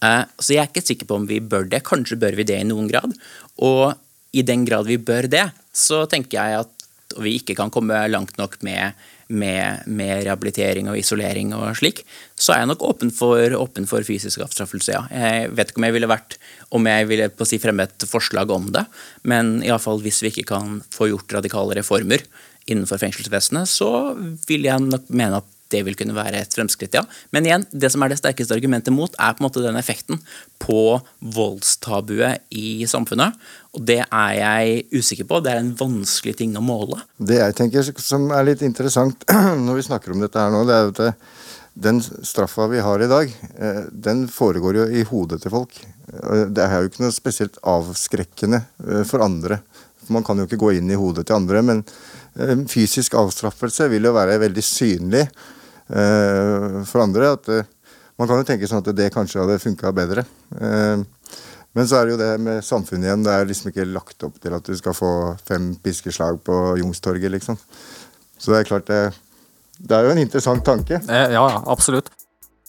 Eh, 0.02 0.24
så 0.40 0.56
jeg 0.56 0.64
er 0.64 0.72
ikke 0.72 0.86
sikker 0.88 1.10
på 1.10 1.20
om 1.20 1.28
vi 1.30 1.38
bør 1.44 1.68
det. 1.70 1.84
Kanskje 1.86 2.18
bør 2.18 2.40
vi 2.40 2.48
det 2.48 2.58
i 2.58 2.66
noen 2.66 2.90
grad. 2.90 3.14
Og 3.62 3.92
i 4.34 4.44
den 4.44 4.66
grad 4.68 4.88
vi 4.88 4.98
bør 4.98 5.28
det, 5.30 5.46
så 5.72 6.02
tenker 6.10 6.40
jeg 6.40 6.64
at 6.64 6.77
og 7.16 7.24
vi 7.24 7.38
ikke 7.38 7.56
kan 7.56 7.70
komme 7.72 7.96
langt 8.10 8.36
nok 8.40 8.58
med, 8.66 8.96
med, 9.28 9.86
med, 9.86 10.24
rehabilitering 10.26 10.90
og 10.90 10.98
isolering 11.00 11.54
og 11.56 11.70
slik, 11.78 12.02
så 12.36 12.52
er 12.52 12.62
jeg 12.62 12.70
nok 12.72 12.84
åpen 12.84 13.12
for, 13.14 13.56
åpen 13.56 13.88
for 13.88 14.04
fysisk 14.04 14.42
avstraffelse, 14.44 14.92
ja. 14.92 15.04
Jeg 15.08 15.54
vet 15.56 15.72
ikke 15.72 15.80
om 15.80 15.88
jeg 15.88 15.96
ville 15.96 16.10
vært 16.10 16.38
om 16.76 16.90
jeg 16.90 17.08
ville 17.08 17.30
på 17.32 17.46
å 17.46 17.48
si 17.48 17.60
fremme 17.62 17.88
et 17.88 18.08
forslag 18.08 18.52
om 18.52 18.68
det, 18.74 18.84
men 19.24 19.58
iallfall 19.64 20.02
hvis 20.04 20.20
vi 20.24 20.34
ikke 20.34 20.50
kan 20.52 20.80
få 20.94 21.08
gjort 21.12 21.38
radikale 21.40 21.80
reformer 21.80 22.26
innenfor 22.68 23.00
fengselsvesenet, 23.00 23.70
så 23.72 24.12
vil 24.48 24.68
jeg 24.68 24.84
nok 24.84 25.08
mene 25.08 25.40
at 25.40 25.54
det 25.72 25.82
vil 25.84 25.96
kunne 25.98 26.16
være 26.16 26.42
et 26.42 26.54
fremskritt, 26.56 26.96
ja. 26.96 27.04
Men 27.34 27.46
igjen, 27.46 27.64
det 27.72 27.90
som 27.92 28.04
er 28.04 28.12
det 28.12 28.20
sterkeste 28.20 28.56
argumentet 28.56 28.94
mot, 28.94 29.12
er 29.20 29.34
på 29.36 29.42
en 29.42 29.48
måte 29.48 29.64
den 29.64 29.76
effekten 29.80 30.20
på 30.62 30.98
voldstabuet 31.20 32.46
i 32.56 32.86
samfunnet. 32.88 33.36
Og 33.78 33.84
det 33.86 34.00
er 34.04 34.32
jeg 34.34 34.80
usikker 34.98 35.28
på. 35.28 35.40
Det 35.44 35.52
er 35.52 35.62
en 35.62 35.74
vanskelig 35.78 36.34
ting 36.40 36.56
å 36.58 36.64
måle. 36.64 37.00
Det 37.16 37.38
jeg 37.38 37.56
tenker 37.58 37.86
som 38.02 38.26
er 38.34 38.48
litt 38.50 38.64
interessant 38.66 39.22
når 39.66 39.78
vi 39.78 39.86
snakker 39.86 40.14
om 40.14 40.24
dette 40.24 40.42
her 40.42 40.54
nå, 40.54 40.64
det 40.68 40.78
er 40.78 40.92
at 40.92 41.28
den 41.78 42.00
straffa 42.02 42.66
vi 42.72 42.82
har 42.82 43.02
i 43.04 43.10
dag, 43.10 43.34
eh, 43.54 43.84
den 43.92 44.26
foregår 44.32 44.80
jo 44.80 44.86
i 44.90 45.04
hodet 45.06 45.38
til 45.44 45.54
folk. 45.54 45.76
Det 46.08 46.64
er 46.64 46.80
jo 46.80 46.88
ikke 46.88 47.04
noe 47.04 47.14
spesielt 47.14 47.60
avskrekkende 47.62 48.64
eh, 48.64 49.04
for 49.06 49.22
andre. 49.22 49.60
Man 50.10 50.24
kan 50.26 50.40
jo 50.40 50.48
ikke 50.48 50.58
gå 50.58 50.72
inn 50.78 50.90
i 50.90 50.98
hodet 50.98 51.28
til 51.28 51.38
andre, 51.38 51.62
men 51.62 51.84
eh, 52.34 52.56
fysisk 52.66 53.14
avstraffelse 53.20 53.86
vil 53.92 54.10
jo 54.10 54.16
være 54.16 54.40
veldig 54.42 54.64
synlig 54.64 55.28
Eh, 55.88 56.84
for 56.84 57.00
andre 57.00 57.30
at 57.32 57.48
eh, 57.48 57.68
man 58.20 58.28
kan 58.28 58.40
jo 58.40 58.44
tenke 58.44 58.68
sånn 58.68 58.82
at 58.82 58.90
det 58.96 59.08
kanskje 59.14 59.40
hadde 59.40 59.60
funka 59.62 59.92
bedre. 59.96 60.24
Eh, 60.60 61.00
Men 61.78 61.86
så 61.86 62.00
er 62.00 62.08
det 62.08 62.16
jo 62.16 62.18
det 62.18 62.32
med 62.42 62.64
samfunnet 62.66 63.06
igjen. 63.06 63.22
Det 63.22 63.30
er 63.38 63.46
liksom 63.46 63.70
ikke 63.70 63.84
lagt 63.86 64.24
opp 64.26 64.40
til 64.42 64.54
at 64.56 64.66
du 64.66 64.74
skal 64.74 64.96
få 64.98 65.10
fem 65.46 65.70
piskeslag 65.84 66.40
på 66.42 66.56
Youngstorget, 66.80 67.30
liksom. 67.36 67.58
Så 68.38 68.50
det 68.50 68.58
er 68.60 68.70
klart 68.72 68.88
det 68.90 69.02
Det 69.78 69.94
er 69.94 70.08
jo 70.08 70.10
en 70.10 70.18
interessant 70.18 70.64
tanke. 70.66 70.98
Eh, 71.06 71.30
Ja, 71.36 71.44
absolutt. 71.70 72.10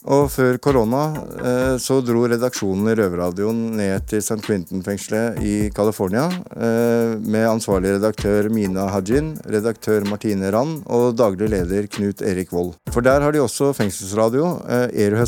Og 0.08 0.30
før 0.32 0.56
korona 0.64 1.02
eh, 1.44 1.74
så 1.82 1.98
dro 2.00 2.22
redaksjonen 2.30 2.88
i 2.88 2.94
Røverradioen 2.96 3.58
ned 3.76 4.06
til 4.08 4.22
St. 4.24 4.38
Quentin-fengselet 4.46 5.40
i 5.44 5.54
California 5.76 6.24
eh, 6.56 7.18
med 7.20 7.44
ansvarlig 7.50 7.98
redaktør 7.98 8.48
Mina 8.48 8.86
Hajin, 8.94 9.34
redaktør 9.44 10.06
Martine 10.08 10.48
Rand 10.54 10.86
og 10.88 11.18
daglig 11.20 11.50
leder 11.52 11.88
Knut 11.92 12.24
Erik 12.24 12.54
Vold. 12.54 12.72
For 12.94 13.04
der 13.04 13.20
har 13.20 13.36
de 13.36 13.42
også 13.44 13.74
fengselsradio, 13.76 14.54
eh, 14.72 14.88
Air 15.04 15.18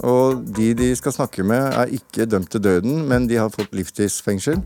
og 0.00 0.46
de 0.56 0.72
de 0.76 0.94
skal 0.96 1.12
snakke 1.12 1.44
med 1.44 1.74
er 1.76 1.92
ikke 1.92 2.24
dømt 2.24 2.50
til 2.50 2.62
døden, 2.64 3.02
men 3.08 3.28
de 3.28 3.36
har 3.36 3.52
fått 3.52 3.74
livstidsfengsel. 3.76 4.62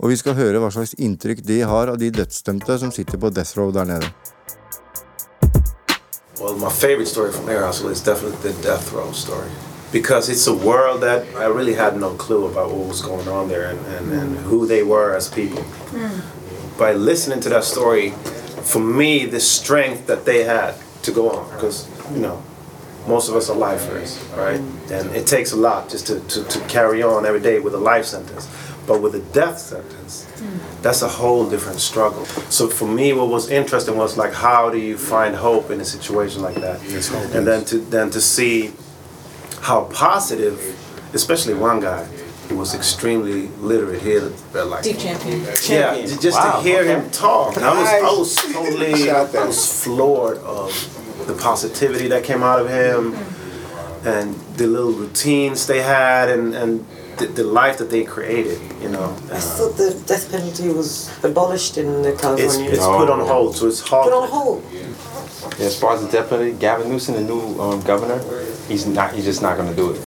Og 0.00 0.12
vi 0.12 0.16
skal 0.16 0.36
høre 0.36 0.60
hva 0.60 0.72
slags 0.72 0.96
inntrykk 1.00 1.44
de 1.44 1.60
har 1.68 1.92
av 1.92 2.00
de 2.00 2.10
dødsdømte 2.12 2.78
som 2.80 2.92
sitter 2.92 3.20
på 3.20 3.32
death 3.32 3.56
row 3.58 3.72
der 3.72 3.88
nede. 3.88 4.08
Well, 6.40 6.54
my 6.56 6.70
favorite 6.70 7.06
story 7.06 7.32
from 7.32 7.48
Air 7.48 7.64
Hustle 7.64 7.88
is 7.88 8.02
definitely 8.02 8.52
the 8.52 8.62
death 8.62 8.92
row 8.92 9.10
story. 9.12 9.50
Because 9.90 10.28
it's 10.28 10.46
a 10.46 10.54
world 10.54 11.00
that 11.00 11.26
I 11.34 11.46
really 11.46 11.72
had 11.72 11.98
no 11.98 12.12
clue 12.14 12.46
about 12.46 12.70
what 12.70 12.88
was 12.88 13.00
going 13.00 13.26
on 13.26 13.48
there 13.48 13.70
and, 13.70 13.78
and, 13.86 14.12
and 14.12 14.36
mm. 14.36 14.42
who 14.42 14.66
they 14.66 14.82
were 14.82 15.14
as 15.16 15.30
people. 15.30 15.62
Mm. 15.92 16.78
By 16.78 16.92
listening 16.92 17.40
to 17.40 17.48
that 17.48 17.64
story, 17.64 18.10
for 18.10 18.80
me, 18.80 19.24
the 19.24 19.40
strength 19.40 20.06
that 20.08 20.26
they 20.26 20.44
had 20.44 20.74
to 21.04 21.10
go 21.10 21.30
on, 21.30 21.50
because, 21.52 21.88
you 22.12 22.20
know, 22.20 22.42
most 23.06 23.30
of 23.30 23.36
us 23.36 23.48
are 23.48 23.56
lifers, 23.56 24.22
right? 24.36 24.60
Mm. 24.60 24.90
And 24.90 25.16
it 25.16 25.26
takes 25.26 25.52
a 25.52 25.56
lot 25.56 25.88
just 25.88 26.06
to, 26.08 26.20
to, 26.20 26.44
to 26.44 26.60
carry 26.66 27.02
on 27.02 27.24
every 27.24 27.40
day 27.40 27.60
with 27.60 27.74
a 27.74 27.78
life 27.78 28.04
sentence. 28.04 28.46
But 28.86 29.02
with 29.02 29.14
a 29.16 29.20
death 29.32 29.58
sentence, 29.58 30.26
that's 30.82 31.02
a 31.02 31.08
whole 31.08 31.48
different 31.50 31.80
struggle. 31.80 32.24
So 32.50 32.68
for 32.68 32.86
me, 32.86 33.12
what 33.12 33.28
was 33.28 33.50
interesting 33.50 33.96
was 33.96 34.16
like, 34.16 34.32
how 34.32 34.70
do 34.70 34.78
you 34.78 34.96
find 34.96 35.34
hope 35.34 35.70
in 35.70 35.80
a 35.80 35.84
situation 35.84 36.42
like 36.42 36.54
that? 36.56 36.80
And 37.34 37.46
then 37.46 37.64
to 37.66 37.78
then 37.78 38.10
to 38.10 38.20
see 38.20 38.72
how 39.60 39.84
positive, 39.86 40.58
especially 41.14 41.54
one 41.54 41.80
guy 41.80 42.04
who 42.48 42.56
was 42.56 42.74
extremely 42.74 43.48
literate 43.58 44.00
here, 44.02 44.30
but 44.52 44.68
like 44.68 44.84
Deep 44.84 44.98
champion. 44.98 45.40
yeah, 45.42 45.54
Champion. 45.56 46.06
j- 46.08 46.16
just 46.22 46.38
Wow, 46.38 46.56
to 46.56 46.62
hear 46.62 46.82
okay. 46.82 46.90
him 46.94 47.10
talk, 47.10 47.58
I 47.58 47.72
was 47.80 47.88
I 47.88 48.00
was 48.20 48.34
totally 48.54 49.10
I 49.10 49.44
was 49.46 49.82
floored 49.82 50.38
of 50.38 50.70
the 51.26 51.34
positivity 51.34 52.06
that 52.08 52.22
came 52.22 52.44
out 52.44 52.60
of 52.60 52.68
him, 52.68 53.12
mm-hmm. 53.14 54.08
and 54.08 54.34
the 54.56 54.68
little 54.68 54.92
routines 54.92 55.66
they 55.66 55.82
had, 55.82 56.28
and 56.28 56.54
and 56.54 56.86
the, 57.18 57.26
the 57.26 57.44
life 57.44 57.78
that 57.78 57.90
they 57.90 58.04
created. 58.04 58.60
You 58.80 58.90
know, 58.90 59.04
I 59.32 59.40
thought 59.40 59.76
the 59.76 60.02
death 60.06 60.30
penalty 60.30 60.68
was 60.68 61.10
abolished 61.24 61.78
in 61.78 61.88
uh, 61.88 62.08
it's 62.08 62.20
California. 62.20 62.70
it's 62.70 62.84
put 62.84 63.10
on 63.10 63.20
hold, 63.20 63.56
so 63.56 63.66
it's 63.68 63.80
hard. 63.80 64.04
Put 64.04 64.12
on 64.12 64.28
hold. 64.28 64.64
Yeah, 64.72 65.66
as 65.66 65.78
far 65.78 65.94
as 65.94 66.04
the 66.04 66.10
death 66.10 66.30
penalty, 66.30 66.52
Gavin 66.52 66.88
Newsom, 66.88 67.14
the 67.14 67.22
new 67.22 67.60
um, 67.60 67.80
governor, 67.82 68.20
he's 68.68 68.86
not. 68.86 69.14
He's 69.14 69.24
just 69.24 69.42
not 69.42 69.56
going 69.56 69.68
to 69.68 69.76
do 69.76 69.92
it. 69.92 70.06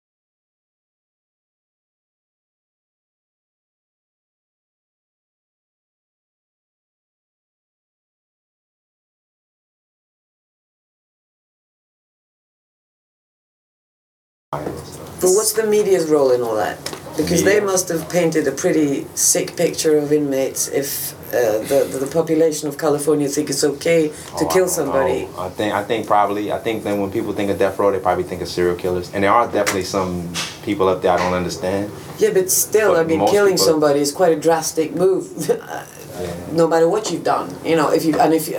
But 15.20 15.34
what's 15.34 15.52
the 15.52 15.66
media's 15.66 16.08
role 16.08 16.30
in 16.30 16.42
all 16.42 16.54
that? 16.56 16.97
Because 17.18 17.42
they 17.44 17.60
must 17.60 17.88
have 17.88 18.08
painted 18.08 18.46
a 18.46 18.52
pretty 18.52 19.06
sick 19.14 19.56
picture 19.56 19.98
of 19.98 20.12
inmates 20.12 20.68
if 20.68 21.12
uh, 21.28 21.58
the, 21.70 21.98
the, 22.00 22.06
population 22.06 22.68
of 22.68 22.78
California 22.78 23.28
think 23.28 23.50
it's 23.50 23.62
okay 23.62 24.08
to 24.08 24.14
Oh, 24.44 24.48
kill 24.48 24.64
don't 24.64 24.68
somebody. 24.68 25.26
know. 25.26 25.40
I 25.40 25.48
think. 25.50 25.74
I 25.74 25.82
think 25.84 26.06
probably. 26.06 26.50
I 26.52 26.58
think 26.58 26.84
that 26.84 26.96
when 26.96 27.10
people 27.10 27.32
think 27.34 27.50
of 27.50 27.58
death 27.58 27.78
row, 27.78 27.90
they 27.90 27.98
probably 27.98 28.24
think 28.24 28.40
of 28.40 28.48
serial 28.48 28.76
killers, 28.76 29.12
and 29.12 29.22
there 29.24 29.32
are 29.32 29.46
definitely 29.50 29.84
some 29.84 30.32
people 30.62 30.88
up 30.88 31.02
there 31.02 31.12
I 31.12 31.18
don't 31.18 31.34
understand. 31.34 31.92
Yeah, 32.18 32.30
but 32.32 32.50
still, 32.50 32.94
But 32.94 33.00
I 33.00 33.04
mean, 33.04 33.26
killing 33.28 33.54
people- 33.54 33.66
somebody 33.66 34.00
is 34.00 34.10
quite 34.12 34.32
a 34.32 34.40
drastic 34.40 34.94
move. 34.94 35.26
no 36.52 36.66
matter 36.66 36.88
what 36.88 37.10
you've 37.10 37.24
done, 37.24 37.54
you 37.64 37.76
know, 37.76 37.90
if 37.92 38.04
you 38.04 38.18
and 38.18 38.32
if 38.32 38.48
you 38.48 38.56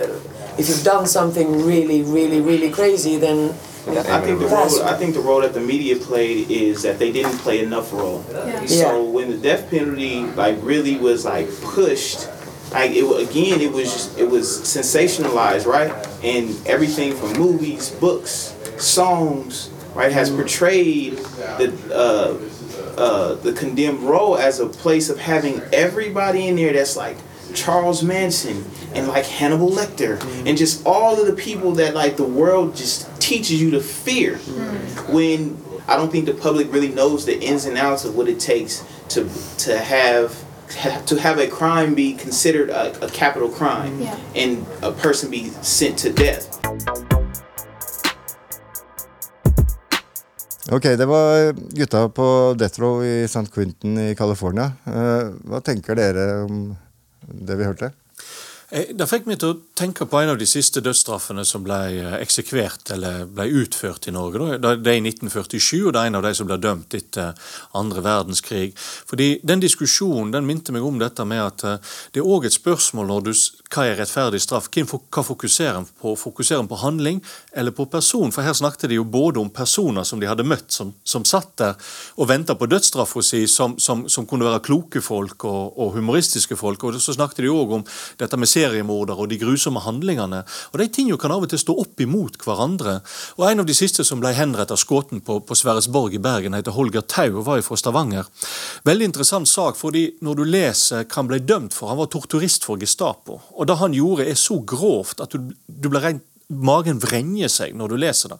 if 0.58 0.68
you've 0.68 0.84
done 0.84 1.06
something 1.06 1.64
really, 1.66 2.02
really, 2.02 2.40
really 2.40 2.70
crazy, 2.70 3.16
then 3.16 3.54
I 3.88 4.20
think 4.20 4.38
the 4.38 4.46
role 4.46 4.82
I 4.82 4.96
think 4.96 5.14
the 5.14 5.20
role 5.20 5.40
that 5.40 5.54
the 5.54 5.60
media 5.60 5.96
played 5.96 6.50
is 6.50 6.82
that 6.82 6.98
they 6.98 7.10
didn't 7.10 7.38
play 7.38 7.62
enough 7.62 7.92
role. 7.92 8.24
Yeah. 8.30 8.66
So 8.66 9.04
when 9.04 9.30
the 9.30 9.38
death 9.38 9.70
penalty 9.70 10.24
like 10.24 10.58
really 10.60 10.96
was 10.96 11.24
like 11.24 11.48
pushed, 11.62 12.28
like 12.72 12.92
it 12.92 13.04
again 13.28 13.60
it 13.60 13.72
was 13.72 13.92
just, 13.92 14.18
it 14.18 14.28
was 14.28 14.46
sensationalized, 14.46 15.66
right? 15.66 15.92
And 16.22 16.54
everything 16.66 17.14
from 17.14 17.32
movies, 17.32 17.90
books, 17.90 18.54
songs, 18.78 19.70
right, 19.94 20.12
has 20.12 20.30
portrayed 20.30 21.16
the 21.58 21.72
uh, 21.92 23.00
uh, 23.00 23.34
the 23.36 23.52
condemned 23.52 24.00
role 24.00 24.36
as 24.36 24.60
a 24.60 24.66
place 24.66 25.08
of 25.08 25.18
having 25.18 25.62
everybody 25.72 26.48
in 26.48 26.56
there 26.56 26.72
that's 26.72 26.96
like 26.96 27.16
Charles 27.54 28.02
Manson 28.02 28.64
and 28.94 29.08
like 29.08 29.24
Hannibal 29.24 29.70
Lecter 29.70 30.20
and 30.46 30.56
just 30.56 30.86
all 30.86 31.20
of 31.20 31.26
the 31.26 31.32
people 31.32 31.72
that 31.72 31.94
like 31.94 32.16
the 32.16 32.24
world 32.24 32.76
just 32.76 33.09
teaches 33.30 33.56
you 33.62 33.70
to 33.70 33.80
fear 33.80 34.30
when 35.16 35.38
I 35.88 35.94
don't 35.98 36.10
think 36.14 36.24
the 36.26 36.34
public 36.48 36.66
really 36.74 36.92
knows 36.98 37.24
the 37.24 37.36
ins 37.50 37.64
and 37.66 37.76
outs 37.78 38.04
of 38.04 38.12
what 38.16 38.28
it 38.28 38.38
takes 38.52 38.74
to 39.14 39.20
to 39.64 39.72
have 39.78 40.28
to 41.06 41.14
have 41.26 41.36
a 41.38 41.46
crime 41.58 41.94
be 41.94 42.08
considered 42.24 42.68
a, 42.70 42.84
a 43.06 43.08
capital 43.22 43.48
crime 43.48 43.94
Yeah. 44.00 44.42
and 44.42 44.52
a 44.82 44.92
person 44.92 45.30
be 45.30 45.42
sent 45.62 45.94
to 46.04 46.08
death. 46.12 46.44
Ok, 50.72 50.82
det 50.82 51.06
var 51.06 51.52
gutta 51.76 52.08
på 52.08 52.54
Death 52.58 52.80
Row 52.80 53.04
i 53.04 53.24
St. 53.24 53.50
Quentin 53.54 53.98
i 53.98 54.14
California. 54.14 54.72
Eh, 54.86 55.22
hva 55.50 55.60
tenker 55.60 55.94
dere 55.98 56.26
om 56.44 56.76
det 57.26 57.56
vi 57.58 57.64
hørte? 57.66 57.90
Eh, 58.70 58.94
Det 58.94 59.06
fikk 59.10 59.26
meg 59.26 59.40
til 59.42 59.50
å 59.50 59.58
tenke 59.74 60.06
på 60.06 60.20
en 60.20 60.30
av 60.30 60.38
de 60.38 60.46
siste 60.46 60.82
dødsstraffene 60.84 61.42
som 61.46 61.64
ble 61.66 61.78
eh, 61.98 62.16
eksekvert 62.20 62.92
eller 62.94 63.24
ble 63.26 63.48
utført 63.62 64.06
i 64.06 64.14
Norge. 64.14 64.58
Det 64.62 64.70
er 64.92 64.98
i 64.98 65.02
1947, 65.02 65.88
og 65.88 65.94
det 65.94 66.02
er 66.02 66.10
en 66.10 66.18
av 66.20 66.26
de 66.26 66.32
som 66.38 66.46
ble 66.46 66.58
dømt 66.62 66.94
etter 66.94 67.34
andre 67.74 68.04
verdenskrig. 68.04 68.70
Fordi 69.10 69.40
Den 69.42 69.62
diskusjonen 69.62 70.30
den 70.30 70.46
minte 70.46 70.72
meg 70.72 70.86
om 70.86 71.00
dette 71.00 71.26
med 71.26 71.42
at 71.42 71.64
eh, 71.66 71.96
det 72.14 72.22
er 72.22 72.30
òg 72.30 72.46
et 72.46 72.54
spørsmål 72.54 73.10
når 73.10 73.26
du, 73.26 73.32
hva 73.74 73.86
er 73.88 73.98
rettferdig 73.98 74.42
straff. 74.44 74.70
Hva 74.70 75.24
fokuserer 75.26 75.80
en 75.80 75.88
på? 76.00 76.14
Fokuserer 76.18 76.62
en 76.62 76.70
på 76.70 76.78
handling 76.78 77.18
eller 77.52 77.74
på 77.74 77.88
person? 77.90 78.30
For 78.30 78.46
her 78.46 78.54
snakket 78.54 78.90
de 78.92 79.00
jo 79.00 79.04
både 79.04 79.42
om 79.42 79.50
personer 79.50 80.06
som 80.06 80.22
de 80.22 80.30
hadde 80.30 80.46
møtt, 80.46 80.70
som, 80.70 80.94
som 81.02 81.26
satt 81.26 81.56
der 81.58 81.90
og 82.20 82.30
venta 82.30 82.54
på 82.54 82.68
dødsstraffa 82.70 83.22
si, 83.24 83.42
som, 83.50 83.78
som, 83.82 84.06
som 84.08 84.28
kunne 84.30 84.46
være 84.46 84.62
kloke 84.62 85.02
folk 85.02 85.44
og, 85.48 85.74
og 85.74 85.96
humoristiske 85.98 86.58
folk. 86.60 86.84
Og 86.86 87.00
så 87.02 87.16
snakket 87.16 87.42
de 87.42 87.50
òg 87.50 87.78
om 87.80 87.86
dette 88.20 88.38
med 88.38 88.50
seriemordere 88.60 89.24
og 89.24 89.30
de 89.30 89.38
grusomme 89.40 89.82
handlingene. 89.84 90.42
Og 90.72 90.78
De 90.80 90.88
tingene 90.92 91.18
kan 91.20 91.32
av 91.34 91.44
og 91.44 91.50
til 91.52 91.60
stå 91.62 91.76
opp 91.82 92.00
imot 92.00 92.38
hverandre. 92.44 93.00
Og 93.38 93.48
En 93.50 93.64
av 93.64 93.68
de 93.68 93.76
siste 93.76 94.04
som 94.06 94.20
ble 94.22 94.32
henrettet 94.36 94.80
skutt 94.80 95.12
på, 95.24 95.40
på 95.40 95.56
Sverresborg 95.56 96.14
i 96.14 96.22
Bergen, 96.22 96.54
heter 96.54 96.76
Holger 96.76 97.02
Tau 97.02 97.40
og 97.40 97.46
var 97.48 97.62
fra 97.66 97.78
Stavanger. 97.80 98.28
Veldig 98.86 99.10
interessant 99.10 99.48
sak, 99.48 99.78
fordi 99.80 100.06
når 100.24 100.40
du 100.40 100.44
leser 100.44 101.04
hva 101.04 101.20
han 101.20 101.28
ble 101.28 101.40
dømt 101.44 101.74
for 101.76 101.90
Han 101.90 101.98
var 102.00 102.08
torturist 102.12 102.64
for 102.64 102.80
Gestapo. 102.80 103.40
Og 103.56 103.66
det 103.66 103.76
han 103.80 103.94
gjorde, 103.96 104.28
er 104.30 104.38
så 104.38 104.60
grovt 104.62 105.20
at 105.20 105.34
du, 105.34 105.52
du 105.66 105.88
ble 105.90 106.00
rent 106.00 106.26
Magen 106.50 106.98
vrenger 106.98 107.46
seg 107.46 107.76
når 107.78 107.92
du 107.92 108.00
leser 108.02 108.32
det. 108.32 108.38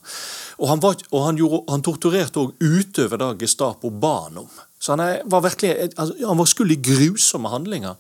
Og 0.59 0.67
han, 0.67 0.81
var, 0.83 0.97
og 1.15 1.27
han, 1.29 1.37
gjorde, 1.39 1.61
han 1.71 1.85
torturerte 1.87 2.43
òg 2.43 2.57
utover 2.59 3.21
det 3.23 3.29
Gestapo 3.45 3.93
ba 4.03 4.17
han 4.25 4.41
om. 4.43 4.49
Så 4.83 4.97
han, 4.97 5.03
er, 5.05 5.21
var 5.31 5.45
virkelig, 5.45 5.93
altså, 5.95 6.17
han 6.27 6.41
var 6.41 6.49
skyld 6.51 6.75
i 6.75 6.81
grusomme 6.91 7.53
handlinger. 7.53 7.95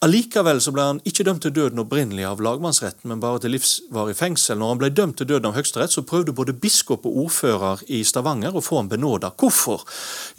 Allikevel 0.00 0.62
så 0.64 0.72
ble 0.72 0.84
han 0.86 1.00
ikke 1.04 1.26
dømt 1.28 1.42
til 1.44 1.52
døden 1.52 1.82
opprinnelig 1.82 2.24
av 2.24 2.38
lagmannsretten, 2.40 3.10
men 3.10 3.20
bare 3.20 3.42
til 3.42 3.52
livsvarig 3.52 4.14
fengsel. 4.16 4.56
Når 4.56 4.70
han 4.72 4.78
ble 4.80 4.88
dømt 4.96 5.18
til 5.20 5.28
døden 5.28 5.50
av 5.50 5.58
Høyesterett, 5.58 5.92
så 5.92 6.06
prøvde 6.08 6.32
både 6.32 6.54
biskop 6.56 7.04
og 7.04 7.18
ordfører 7.26 7.82
i 7.92 8.00
Stavanger 8.08 8.56
å 8.56 8.62
få 8.64 8.78
ham 8.80 8.88
benåda. 8.88 9.28
Hvorfor? 9.36 9.84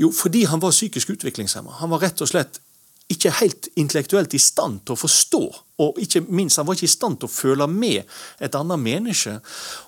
Jo, 0.02 0.10
fordi 0.17 0.47
han 0.50 0.63
var 0.63 0.74
psykisk 0.74 1.13
utviklingshemma. 1.13 1.78
Han 1.78 1.93
var 1.93 2.02
rett 2.08 2.26
og 2.26 2.32
slett 2.32 2.58
ikke 3.13 3.36
helt 3.38 3.69
intellektuelt 3.78 4.34
i 4.34 4.41
stand 4.41 4.82
til 4.82 4.95
å 4.95 5.02
forstå, 5.04 5.43
og 5.81 5.97
ikke 6.03 6.21
minst, 6.29 6.57
han 6.61 6.67
var 6.67 6.77
ikke 6.77 6.87
i 6.87 6.91
stand 6.93 7.19
til 7.21 7.29
å 7.29 7.31
føle 7.33 7.67
med 7.71 8.03
et 8.43 8.55
annet 8.59 8.79
menneske. 8.81 9.33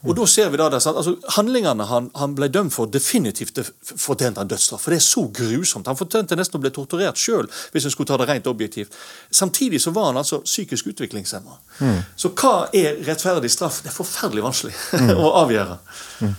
Og 0.03 0.15
da 0.17 0.25
ser 0.29 0.49
vi 0.53 0.60
da 0.62 0.67
det, 0.73 0.79
altså 0.89 1.13
Handlingene 1.38 1.86
han, 1.89 2.10
han 2.19 2.36
ble 2.38 2.47
dømt 2.53 2.73
for, 2.75 2.89
definitivt 2.91 3.56
def- 3.60 3.71
fortjente 4.03 4.41
han 4.41 4.49
dødsstraff. 4.51 4.84
For 4.86 4.95
det 4.95 4.99
er 5.01 5.06
så 5.08 5.25
grusomt. 5.39 5.88
Han 5.91 5.99
fortjente 5.99 6.38
nesten 6.39 6.60
å 6.60 6.63
bli 6.63 6.71
torturert 6.75 7.19
sjøl, 7.21 7.49
hvis 7.75 7.86
en 7.89 7.93
skulle 7.93 8.10
ta 8.12 8.17
det 8.21 8.29
rent 8.32 8.47
objektivt. 8.51 8.95
Samtidig 9.34 9.82
så 9.84 9.93
var 9.95 10.10
han 10.12 10.21
altså 10.23 10.41
psykisk 10.45 10.91
utviklingshemma. 10.93 11.60
Så 12.19 12.34
hva 12.39 12.53
er 12.75 12.97
rettferdig 13.08 13.51
straff? 13.53 13.82
Det 13.86 13.91
er 13.93 13.99
forferdelig 13.99 14.43
vanskelig 14.49 14.73
Mm. 15.03 15.10
å 15.19 15.29
avgjøre. 15.43 15.77
Mm. 16.23 16.34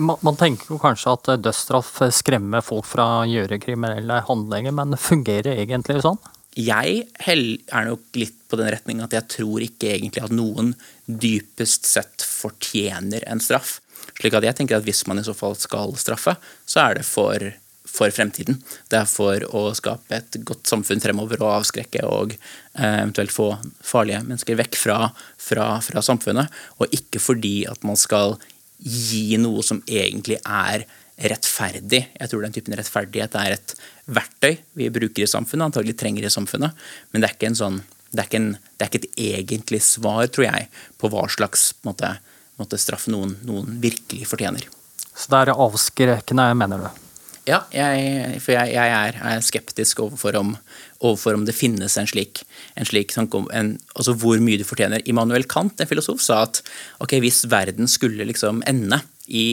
Man, 0.00 0.16
man 0.24 0.36
tenker 0.40 0.70
jo 0.72 0.78
kanskje 0.80 1.12
at 1.12 1.28
eh, 1.34 1.36
dødsstraff 1.44 1.90
skremmer 2.16 2.62
folk 2.64 2.86
fra 2.88 3.04
å 3.20 3.26
gjøre 3.28 3.58
kriminelle 3.60 4.22
handlinger, 4.28 4.72
men 4.72 4.96
fungerer 4.96 5.50
det 5.50 5.56
egentlig 5.66 5.98
sånn? 6.06 6.16
Jeg 6.56 7.02
er 7.20 7.84
nok 7.84 8.16
litt 8.16 8.36
på 8.48 8.56
den 8.56 8.70
retning 8.72 9.02
at 9.04 9.12
jeg 9.12 9.28
tror 9.34 9.64
ikke 9.64 9.90
egentlig 9.92 10.24
at 10.24 10.32
noen 10.32 10.72
dypest 11.04 11.84
sett 11.88 12.24
fortjener 12.24 13.26
en 13.28 13.42
straff. 13.44 13.78
Slik 14.16 14.36
at 14.38 14.46
jeg 14.46 14.56
tenker 14.56 14.78
at 14.78 14.86
hvis 14.86 15.04
man 15.10 15.20
i 15.20 15.26
så 15.26 15.34
fall 15.36 15.56
skal 15.60 15.92
straffe, 16.00 16.36
så 16.64 16.80
er 16.86 16.98
det 16.98 17.04
for, 17.04 17.44
for 17.84 18.14
fremtiden. 18.14 18.62
Det 18.88 19.02
er 19.02 19.10
for 19.10 19.44
å 19.52 19.68
skape 19.76 20.16
et 20.16 20.38
godt 20.48 20.70
samfunn 20.70 21.02
fremover 21.04 21.42
og 21.42 21.58
avskrekke 21.58 22.06
og 22.08 22.36
eh, 22.38 23.02
eventuelt 23.02 23.34
få 23.34 23.50
farlige 23.84 24.22
mennesker 24.24 24.56
vekk 24.62 24.80
fra, 24.80 25.00
fra, 25.36 25.74
fra 25.84 26.04
samfunnet. 26.04 26.62
Og 26.80 26.96
ikke 26.96 27.20
fordi 27.20 27.58
at 27.68 27.84
man 27.84 28.00
skal 28.00 28.38
gi 28.80 29.36
noe 29.40 29.64
som 29.66 29.82
egentlig 29.84 30.40
er 30.40 30.86
rettferdig. 31.16 32.02
Jeg 32.12 32.28
tror 32.28 32.44
den 32.44 32.56
typen 32.56 32.76
rettferdighet 32.76 33.36
er 33.40 33.56
et 33.56 33.76
verktøy 34.06 34.56
vi 34.78 34.88
bruker 34.94 35.24
i 35.24 35.30
samfunnet, 35.30 35.70
antagelig 35.70 35.96
trenger 35.98 36.26
i 36.26 36.32
samfunnet, 36.32 36.86
men 37.10 37.22
det 37.22 37.30
er 37.30 37.36
ikke 37.38 37.50
en 37.52 37.60
sånn 37.62 37.82
det 38.16 38.22
er, 38.22 38.28
ikke 38.30 38.38
en, 38.38 38.52
det 38.78 38.84
er 38.84 38.90
ikke 38.90 39.00
et 39.02 39.18
egentlig 39.34 39.80
svar, 39.84 40.22
tror 40.32 40.46
jeg, 40.46 40.68
på 40.96 41.10
hva 41.12 41.26
slags 41.32 41.72
på 41.76 41.90
måte, 41.90 42.14
måte 42.56 42.78
straff 42.80 43.08
noen, 43.12 43.34
noen 43.44 43.80
virkelig 43.82 44.28
fortjener. 44.30 44.68
Så 45.16 45.32
det 45.32 45.42
er 45.42 45.52
avskrekkende, 45.52 46.46
mener 46.56 46.86
du? 46.86 47.02
Ja, 47.46 47.60
jeg, 47.70 48.40
for 48.42 48.56
jeg, 48.56 48.72
jeg 48.74 48.90
er, 48.90 49.18
er 49.22 49.42
skeptisk 49.44 50.00
overfor 50.02 50.38
om, 50.40 50.54
overfor 50.98 51.36
om 51.38 51.44
det 51.46 51.54
finnes 51.54 51.94
en 52.00 52.08
slik, 52.10 52.40
en 52.74 52.88
slik 52.88 53.12
tanke 53.14 53.38
om 53.38 53.46
en, 53.54 53.76
altså 53.94 54.16
hvor 54.18 54.40
mye 54.42 54.58
du 54.58 54.64
fortjener. 54.66 55.04
Immanuel 55.06 55.46
Kant, 55.50 55.78
en 55.78 55.90
filosof, 55.90 56.22
sa 56.24 56.40
at 56.46 56.62
okay, 57.04 57.20
hvis 57.22 57.44
verden 57.50 57.90
skulle 57.90 58.26
liksom 58.26 58.64
ende 58.66 58.98
i, 59.26 59.46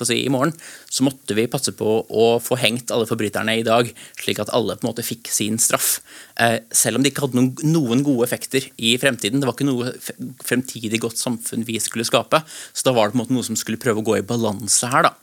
si, 0.00 0.18
i 0.24 0.32
morgen, 0.32 0.54
så 0.90 1.04
måtte 1.06 1.36
vi 1.36 1.46
passe 1.50 1.74
på 1.76 1.96
å 2.08 2.26
få 2.42 2.58
hengt 2.60 2.92
alle 2.94 3.08
forbryterne 3.08 3.58
i 3.60 3.66
dag, 3.66 3.90
slik 4.20 4.40
at 4.42 4.52
alle 4.56 4.76
på 4.78 4.86
en 4.86 4.92
måte 4.92 5.06
fikk 5.06 5.30
sin 5.32 5.58
straff. 5.62 5.98
Eh, 6.40 6.60
selv 6.74 6.98
om 6.98 7.04
det 7.04 7.12
ikke 7.12 7.26
hadde 7.26 7.40
noen, 7.40 7.52
noen 7.68 8.04
gode 8.06 8.28
effekter 8.28 8.70
i 8.76 8.96
fremtiden. 9.00 9.42
Det 9.42 9.50
var 9.50 9.56
ikke 9.56 9.68
noe 9.68 9.92
fremtidig 10.44 11.02
godt 11.04 11.20
samfunn 11.20 11.66
vi 11.68 11.80
skulle 11.82 12.06
skape. 12.08 12.42
Så 12.72 12.88
da 12.88 12.96
var 12.96 13.08
det 13.08 13.16
på 13.16 13.20
en 13.20 13.24
måte 13.24 13.36
noe 13.36 13.46
som 13.46 13.58
skulle 13.58 13.80
prøve 13.80 14.02
å 14.02 14.06
gå 14.06 14.18
i 14.20 14.26
balanse 14.26 14.90
her. 14.92 15.10
da. 15.10 15.14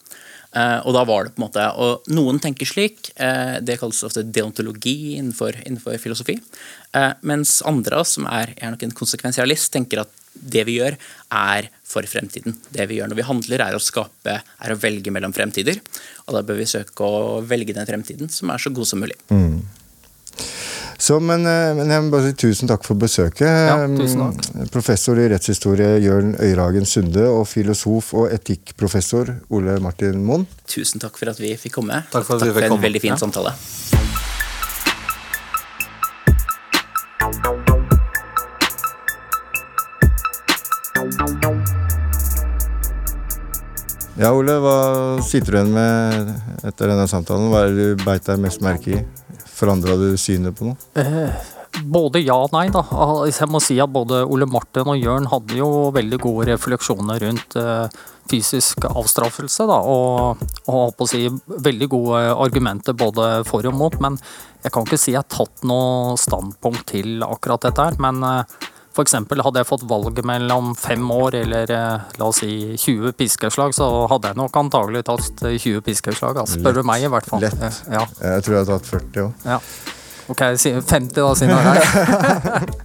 Eh, 0.51 0.79
og 0.83 0.95
da 0.95 1.05
var 1.07 1.25
det 1.25 1.35
på 1.35 1.39
en 1.39 1.45
måte, 1.45 1.65
og 1.79 2.07
Noen 2.11 2.39
tenker 2.43 2.67
slik, 2.67 3.13
eh, 3.15 3.59
det 3.63 3.77
kalles 3.79 4.03
ofte 4.03 4.25
deontologi 4.27 5.15
innenfor, 5.15 5.55
innenfor 5.63 5.95
filosofi. 6.01 6.41
Eh, 6.93 7.13
mens 7.23 7.61
andre, 7.63 8.03
som 8.03 8.27
er, 8.27 8.53
er 8.57 8.73
nok 8.73 8.83
en 8.83 8.97
konsekvensialist, 8.99 9.71
tenker 9.71 10.03
at 10.03 10.11
det 10.33 10.63
vi 10.67 10.77
gjør, 10.79 10.95
er 11.31 11.67
for 11.83 12.07
fremtiden. 12.07 12.55
Det 12.71 12.87
vi 12.89 12.99
gjør 12.99 13.11
når 13.11 13.19
vi 13.19 13.27
handler, 13.27 13.65
er 13.67 13.75
å 13.75 13.81
skape, 13.83 14.37
er 14.41 14.71
å 14.73 14.79
velge 14.79 15.11
mellom 15.11 15.33
fremtider. 15.35 15.81
Og 16.27 16.33
da 16.37 16.41
bør 16.47 16.61
vi 16.61 16.65
søke 16.71 17.03
å 17.03 17.41
velge 17.45 17.73
den 17.75 17.85
fremtiden 17.89 18.29
som 18.31 18.49
er 18.53 18.57
så 18.63 18.71
god 18.73 18.87
som 18.87 18.99
mulig. 19.03 19.17
Mm. 19.29 19.59
Så, 21.01 21.17
men, 21.19 21.41
eh, 21.49 21.71
men 21.73 21.89
jeg 21.89 22.03
må 22.05 22.11
bare 22.13 22.29
si 22.29 22.35
tusen 22.37 22.69
takk 22.69 22.83
for 22.85 22.93
besøket. 23.01 23.41
Ja, 23.49 23.87
tusen 23.89 24.21
takk. 24.21 24.51
Mm, 24.53 24.67
Professor 24.73 25.17
i 25.17 25.25
rettshistorie 25.33 25.95
Jørn 26.03 26.35
Øyrehagen 26.37 26.85
Sunde 26.85 27.25
og 27.25 27.47
filosof 27.49 28.13
og 28.13 28.29
etikkprofessor 28.35 29.33
Ole 29.49 29.79
Martin 29.81 30.21
Moen. 30.27 30.45
Tusen 30.69 31.01
takk 31.01 31.17
for 31.17 31.33
at 31.33 31.41
vi 31.41 31.55
fikk 31.57 31.73
komme. 31.79 32.03
Takk 32.13 32.29
for 32.29 32.37
at 32.37 32.45
vi 32.45 32.53
fikk 32.53 32.69
en 32.69 32.75
komme. 32.77 32.85
veldig 32.85 33.01
fin 33.01 33.15
Ja. 33.15 33.17
samtale. 33.17 33.55
Ja, 44.21 44.29
Ole, 44.37 44.53
hva 44.61 44.75
sitter 45.25 45.55
du 45.55 45.57
igjen 45.57 45.71
med 45.73 46.27
etter 46.69 46.91
denne 46.91 47.07
samtalen? 47.09 47.47
Hva 47.49 47.63
er 47.65 47.71
det 47.73 47.85
du 47.97 48.03
beit 48.05 48.27
deg 48.27 48.37
mest 48.43 48.61
merke 48.61 48.91
i? 48.93 48.99
Forandra 49.49 49.95
du 49.97 50.11
synet 50.21 50.53
på 50.59 50.67
noe? 50.67 50.77
Eh, 50.93 51.39
både 51.89 52.21
ja 52.21 52.35
og 52.37 52.53
nei, 52.53 52.67
da. 52.69 52.83
Ah, 52.93 53.23
Jeg 53.25 53.49
må 53.49 53.57
si 53.65 53.79
at 53.81 53.89
både 53.89 54.19
Ole 54.29 54.45
Martin 54.45 54.91
og 54.93 55.01
Jørn 55.01 55.25
hadde 55.31 55.57
jo 55.57 55.71
veldig 55.95 56.19
gode 56.21 56.51
refleksjoner 56.51 57.17
rundt 57.25 57.57
eh, 57.57 57.87
fysisk 58.29 58.85
avstraffelse, 58.91 59.65
da. 59.65 59.79
Og, 59.89 60.45
og 60.69 61.01
si 61.09 61.23
veldig 61.49 61.89
gode 61.89 62.21
argumenter 62.35 62.93
både 62.93 63.31
for 63.49 63.65
og 63.65 63.73
mot. 63.73 63.97
Men 64.05 64.21
jeg 64.61 64.75
kan 64.75 64.85
ikke 64.85 65.01
si 65.01 65.15
jeg 65.15 65.23
har 65.23 65.33
tatt 65.33 65.65
noe 65.65 66.13
standpunkt 66.21 66.91
til 66.93 67.25
akkurat 67.25 67.65
dette 67.71 67.89
her. 67.89 67.97
Men 68.05 68.21
eh, 68.21 68.61
for 68.91 69.05
eksempel 69.05 69.39
hadde 69.45 69.61
jeg 69.61 69.69
fått 69.69 69.85
valget 69.87 70.25
mellom 70.27 70.73
fem 70.75 71.05
år 71.15 71.37
eller 71.43 71.71
eh, 71.71 72.09
la 72.19 72.27
oss 72.27 72.41
si 72.43 72.75
20 72.75 73.13
piskeslag, 73.19 73.73
så 73.77 73.87
hadde 74.11 74.31
jeg 74.33 74.39
nok 74.41 74.57
antagelig 74.61 75.05
tatt 75.07 75.43
20 75.47 75.79
piskeslag. 75.85 76.41
Altså, 76.43 76.59
spør 76.59 76.81
du 76.81 76.83
meg, 76.87 77.05
i 77.07 77.11
hvert 77.11 77.29
fall. 77.31 77.43
Lett. 77.45 77.61
Eh, 77.61 77.81
Ja. 77.95 78.05
Jeg 78.21 78.43
tror 78.45 78.57
jeg 78.57 78.65
har 78.65 78.71
tatt 78.73 78.91
40 78.91 79.25
òg. 79.25 79.47
Ja. 79.47 79.59
Ok, 80.31 80.43
50 80.55 81.15
da, 81.17 81.31
siden 81.35 81.55
jeg 81.55 81.65
er 81.65 81.81
her. 81.81 82.71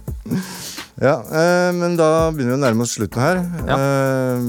Ja, 0.97 1.19
eh, 1.29 1.71
men 1.77 1.93
da 1.93 2.31
begynner 2.33 2.55
vi 2.55 2.57
å 2.57 2.61
nærme 2.63 2.85
oss 2.87 2.95
slutten 2.97 3.21
her. 3.21 3.37
Eh, 3.69 4.47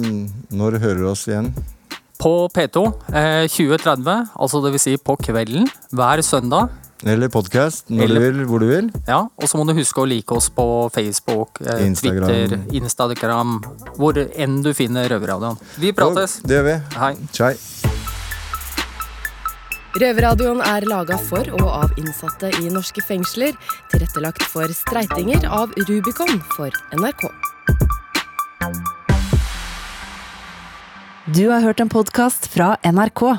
når 0.57 0.79
hører 0.81 1.03
du 1.03 1.09
oss 1.11 1.27
igjen? 1.29 1.51
På 2.19 2.49
P2 2.51 2.87
eh, 3.13 3.45
2030, 3.53 4.31
altså 4.33 4.63
det 4.65 4.73
vil 4.75 4.81
si 4.83 4.95
på 4.97 5.19
kvelden, 5.21 5.69
hver 5.93 6.23
søndag. 6.25 6.73
Eller 7.07 7.29
podkast, 7.29 7.91
når 7.91 8.05
Eller- 8.05 8.21
du 8.21 8.39
vil, 8.39 8.47
hvor 8.47 8.59
du 8.61 8.67
vil. 8.67 8.91
Ja, 9.07 9.21
og 9.37 9.45
så 9.49 9.57
må 9.57 9.67
du 9.67 9.73
huske 9.75 10.03
å 10.03 10.09
like 10.09 10.33
oss 10.35 10.49
på 10.51 10.91
Facebook, 10.91 11.61
eh, 11.61 11.87
Instagram. 11.87 12.27
Twitter, 12.27 12.59
Instagram, 12.75 13.61
hvor 13.97 14.15
enn 14.19 14.63
du 14.63 14.73
finner 14.75 15.09
Røverradioen. 15.09 15.59
Vi 15.79 15.93
prates. 15.93 16.41
Det 16.43 16.59
gjør 16.59 16.65
vi. 16.65 16.97
Hei. 16.97 17.15
Tjei. 17.33 17.55
Røverradioen 19.99 20.61
er 20.61 20.81
laga 20.87 21.19
for 21.19 21.49
og 21.59 21.63
av 21.63 21.91
innsatte 21.97 22.51
i 22.61 22.69
norske 22.69 23.03
fengsler. 23.03 23.53
Tilrettelagt 23.91 24.43
for 24.43 24.67
streitinger 24.69 25.45
av 25.49 25.71
Rubicon 25.89 26.41
for 26.57 26.71
NRK. 26.93 27.31
Du 31.33 31.49
har 31.51 31.61
hørt 31.61 31.81
en 31.81 31.89
podkast 31.89 32.49
fra 32.49 32.77
NRK. 32.85 33.39